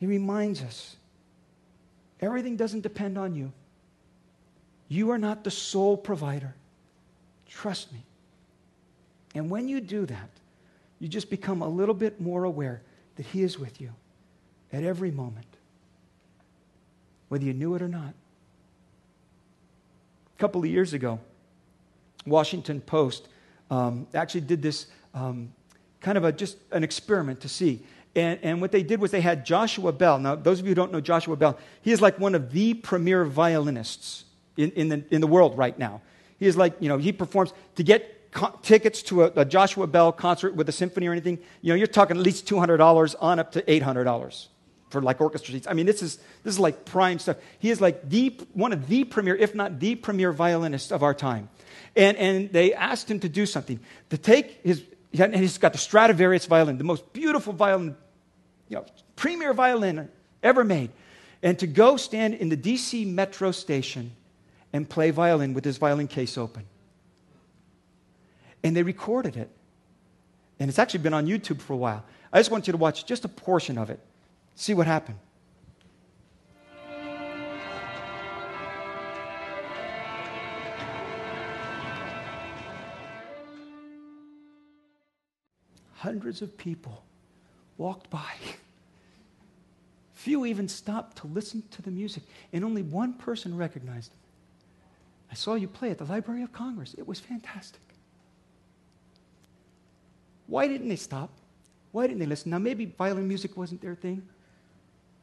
He 0.00 0.06
reminds 0.06 0.62
us 0.62 0.96
everything 2.24 2.56
doesn't 2.56 2.80
depend 2.80 3.18
on 3.18 3.34
you. 3.34 3.52
You 4.88 5.10
are 5.10 5.18
not 5.18 5.44
the 5.44 5.50
sole 5.50 5.96
provider. 5.96 6.54
Trust 7.48 7.92
me. 7.92 8.00
And 9.34 9.50
when 9.50 9.68
you 9.68 9.80
do 9.80 10.06
that, 10.06 10.30
you 11.00 11.08
just 11.08 11.28
become 11.28 11.62
a 11.62 11.68
little 11.68 11.94
bit 11.94 12.20
more 12.20 12.44
aware 12.44 12.82
that 13.16 13.26
He 13.26 13.42
is 13.42 13.58
with 13.58 13.80
you 13.80 13.90
at 14.72 14.84
every 14.84 15.10
moment, 15.10 15.46
whether 17.28 17.44
you 17.44 17.52
knew 17.52 17.74
it 17.74 17.82
or 17.82 17.88
not. 17.88 18.14
A 20.36 20.40
couple 20.40 20.60
of 20.60 20.66
years 20.66 20.92
ago, 20.92 21.20
Washington 22.26 22.80
Post 22.80 23.28
um, 23.70 24.06
actually 24.14 24.42
did 24.42 24.62
this 24.62 24.86
um, 25.14 25.52
kind 26.00 26.18
of 26.18 26.24
a, 26.24 26.32
just 26.32 26.58
an 26.72 26.84
experiment 26.84 27.40
to 27.40 27.48
see. 27.48 27.82
And, 28.16 28.38
and 28.42 28.60
what 28.60 28.70
they 28.70 28.82
did 28.82 29.00
was 29.00 29.10
they 29.10 29.20
had 29.20 29.44
Joshua 29.44 29.92
Bell. 29.92 30.18
Now, 30.18 30.36
those 30.36 30.60
of 30.60 30.66
you 30.66 30.70
who 30.70 30.74
don't 30.74 30.92
know 30.92 31.00
Joshua 31.00 31.36
Bell, 31.36 31.58
he 31.82 31.90
is 31.90 32.00
like 32.00 32.18
one 32.18 32.34
of 32.34 32.52
the 32.52 32.74
premier 32.74 33.24
violinists 33.24 34.24
in, 34.56 34.70
in, 34.72 34.88
the, 34.88 35.04
in 35.10 35.20
the 35.20 35.26
world 35.26 35.58
right 35.58 35.76
now. 35.78 36.00
He 36.38 36.46
is 36.46 36.56
like, 36.56 36.76
you 36.80 36.88
know, 36.88 36.98
he 36.98 37.12
performs 37.12 37.52
to 37.76 37.82
get 37.82 38.30
co- 38.30 38.58
tickets 38.62 39.02
to 39.04 39.24
a, 39.24 39.32
a, 39.36 39.44
Joshua 39.44 39.86
Bell 39.86 40.12
concert 40.12 40.54
with 40.54 40.68
a 40.68 40.72
symphony 40.72 41.08
or 41.08 41.12
anything, 41.12 41.38
you 41.60 41.70
know, 41.70 41.74
you're 41.74 41.86
talking 41.86 42.16
at 42.16 42.22
least 42.22 42.46
$200 42.46 43.14
on 43.20 43.38
up 43.38 43.52
to 43.52 43.62
$800 43.62 44.46
for 44.90 45.02
like 45.02 45.20
orchestra 45.20 45.52
seats. 45.52 45.66
I 45.68 45.72
mean, 45.72 45.86
this 45.86 46.02
is, 46.02 46.18
this 46.42 46.54
is 46.54 46.60
like 46.60 46.84
prime 46.84 47.18
stuff. 47.18 47.36
He 47.58 47.70
is 47.70 47.80
like 47.80 48.08
the, 48.08 48.38
one 48.52 48.72
of 48.72 48.86
the 48.86 49.04
premier, 49.04 49.34
if 49.34 49.54
not 49.54 49.80
the 49.80 49.94
premier 49.96 50.32
violinist 50.32 50.92
of 50.92 51.02
our 51.02 51.14
time. 51.14 51.48
And, 51.96 52.16
and 52.16 52.52
they 52.52 52.74
asked 52.74 53.10
him 53.10 53.20
to 53.20 53.28
do 53.28 53.46
something, 53.46 53.80
to 54.10 54.18
take 54.18 54.60
his, 54.62 54.82
and 55.18 55.34
he's 55.34 55.58
got 55.58 55.72
the 55.72 55.78
Stradivarius 55.78 56.46
violin, 56.46 56.78
the 56.78 56.84
most 56.84 57.12
beautiful 57.12 57.52
violin, 57.52 57.96
you 58.68 58.76
know, 58.76 58.86
premier 59.16 59.52
violin 59.52 60.08
ever 60.42 60.64
made, 60.64 60.90
and 61.42 61.58
to 61.58 61.66
go 61.66 61.96
stand 61.96 62.34
in 62.34 62.48
the 62.48 62.56
DC 62.56 63.06
metro 63.06 63.50
station 63.50 64.12
and 64.72 64.88
play 64.88 65.10
violin 65.10 65.54
with 65.54 65.64
his 65.64 65.78
violin 65.78 66.08
case 66.08 66.36
open 66.36 66.64
and 68.64 68.74
they 68.74 68.82
recorded 68.82 69.36
it. 69.36 69.50
And 70.58 70.68
it's 70.68 70.78
actually 70.78 71.00
been 71.00 71.14
on 71.14 71.26
YouTube 71.26 71.60
for 71.60 71.74
a 71.74 71.76
while. 71.76 72.02
I 72.32 72.40
just 72.40 72.50
want 72.50 72.66
you 72.66 72.72
to 72.72 72.78
watch 72.78 73.04
just 73.04 73.24
a 73.24 73.28
portion 73.28 73.78
of 73.78 73.90
it, 73.90 74.00
see 74.56 74.74
what 74.74 74.86
happened. 74.86 75.18
Hundreds 85.96 86.42
of 86.42 86.56
people 86.58 87.02
walked 87.76 88.10
by. 88.10 88.32
Few 90.14 90.46
even 90.46 90.68
stopped 90.68 91.18
to 91.18 91.26
listen 91.26 91.62
to 91.70 91.82
the 91.82 91.90
music, 91.90 92.22
and 92.52 92.64
only 92.64 92.82
one 92.82 93.12
person 93.14 93.56
recognized 93.56 94.12
him. 94.12 94.18
I 95.30 95.34
saw 95.34 95.54
you 95.54 95.68
play 95.68 95.90
at 95.90 95.98
the 95.98 96.04
Library 96.04 96.42
of 96.42 96.52
Congress. 96.52 96.94
It 96.96 97.06
was 97.06 97.18
fantastic. 97.18 97.80
Why 100.46 100.68
didn't 100.68 100.88
they 100.88 100.96
stop? 100.96 101.30
Why 101.92 102.06
didn't 102.06 102.20
they 102.20 102.26
listen? 102.26 102.50
Now, 102.50 102.58
maybe 102.58 102.86
violin 102.86 103.26
music 103.26 103.56
wasn't 103.56 103.80
their 103.80 103.94
thing, 103.94 104.22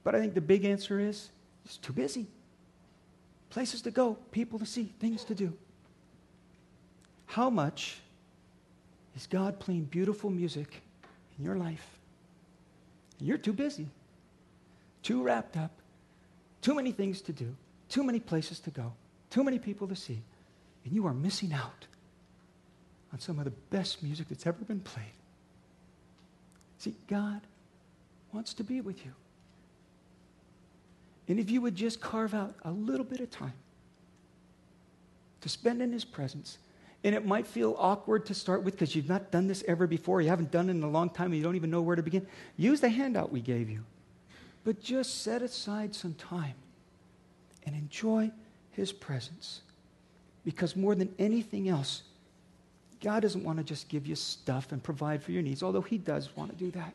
but 0.04 0.16
I 0.16 0.20
think 0.20 0.34
the 0.34 0.42
big 0.42 0.66
answer 0.66 1.00
is 1.00 1.30
it's 1.66 1.78
too 1.78 1.94
busy. 1.94 2.28
Places 3.50 3.82
to 3.84 3.92
go, 3.92 4.18
people 4.32 4.60
to 4.60 4.66
see, 4.66 4.94
things 5.00 5.24
to 5.26 5.36
do. 5.36 5.54
How 7.26 7.50
much 7.50 8.00
is 9.16 9.28
God 9.28 9.60
playing 9.60 9.86
beautiful 9.86 10.30
music 10.30 10.82
in 11.38 11.46
your 11.46 11.56
life? 11.56 11.86
You're 13.22 13.38
too 13.38 13.54
busy, 13.54 13.88
too 15.04 15.22
wrapped 15.22 15.56
up, 15.56 15.72
too 16.62 16.74
many 16.74 16.92
things 16.92 17.22
to 17.22 17.32
do, 17.32 17.56
too 17.88 18.04
many 18.04 18.20
places 18.20 18.60
to 18.62 18.72
go, 18.72 18.94
too 19.30 19.44
many 19.44 19.60
people 19.60 19.88
to 19.88 19.96
see, 19.96 20.22
and 20.84 20.94
you 20.94 21.06
are 21.06 21.14
missing 21.14 21.54
out 21.54 21.86
on 23.14 23.20
some 23.20 23.38
of 23.38 23.46
the 23.46 23.52
best 23.70 24.02
music 24.02 24.28
that's 24.28 24.48
ever 24.48 24.64
been 24.66 24.80
played. 24.80 25.14
See, 26.80 26.96
God 27.08 27.42
wants 28.34 28.56
to 28.56 28.64
be 28.64 28.82
with 28.82 29.06
you. 29.06 29.12
And 31.28 31.40
if 31.40 31.52
you 31.52 31.62
would 31.62 31.76
just 31.76 32.02
carve 32.02 32.34
out 32.34 32.56
a 32.64 32.72
little 32.72 33.06
bit 33.06 33.20
of 33.20 33.30
time 33.30 33.54
to 35.42 35.50
spend 35.50 35.82
in 35.82 35.92
His 35.92 36.04
presence, 36.04 36.58
and 37.04 37.16
it 37.16 37.26
might 37.26 37.48
feel 37.48 37.76
awkward 37.80 38.28
to 38.28 38.34
start 38.34 38.64
with 38.64 38.76
because 38.76 38.96
you've 38.96 39.10
not 39.10 39.32
done 39.32 39.48
this 39.48 39.64
ever 39.68 39.88
before, 39.88 40.22
you 40.22 40.30
haven't 40.30 40.52
done 40.52 40.70
it 40.70 40.74
in 40.74 40.84
a 40.84 40.90
long 40.90 41.10
time, 41.10 41.28
and 41.28 41.36
you 41.36 41.44
don't 41.44 41.56
even 41.56 41.72
know 41.72 41.82
where 41.82 41.96
to 41.96 42.04
begin, 42.04 42.28
use 42.58 42.82
the 42.82 42.90
handout 42.90 43.32
we 43.32 43.42
gave 43.42 43.70
you. 43.70 43.84
But 44.64 44.82
just 44.82 45.24
set 45.24 45.42
aside 45.42 45.96
some 45.96 46.14
time 46.14 46.54
and 47.66 47.76
enjoy 47.76 48.32
His 48.72 48.92
presence. 48.92 49.62
Because 50.46 50.76
more 50.76 50.94
than 50.94 51.14
anything 51.18 51.70
else, 51.70 52.04
God 53.02 53.22
doesn't 53.22 53.44
want 53.44 53.58
to 53.58 53.64
just 53.64 53.90
give 53.90 54.06
you 54.06 54.16
stuff 54.16 54.72
and 54.72 54.82
provide 54.82 55.24
for 55.24 55.32
your 55.32 55.42
needs, 55.42 55.64
although 55.64 55.82
He 55.82 55.98
does 55.98 56.36
want 56.36 56.52
to 56.52 56.58
do 56.58 56.70
that. 56.72 56.94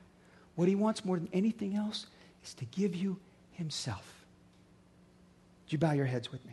What 0.55 0.69
He 0.69 0.77
wants 0.77 1.05
more 1.05 1.16
than 1.16 1.29
anything 1.33 1.75
else 1.75 2.07
is 2.45 2.55
to 2.55 2.64
give 2.66 2.95
you 2.95 3.19
Himself. 3.53 4.25
Would 5.64 5.73
you 5.73 5.79
bow 5.79 5.92
your 5.92 6.07
heads 6.07 6.31
with 6.31 6.45
me? 6.47 6.53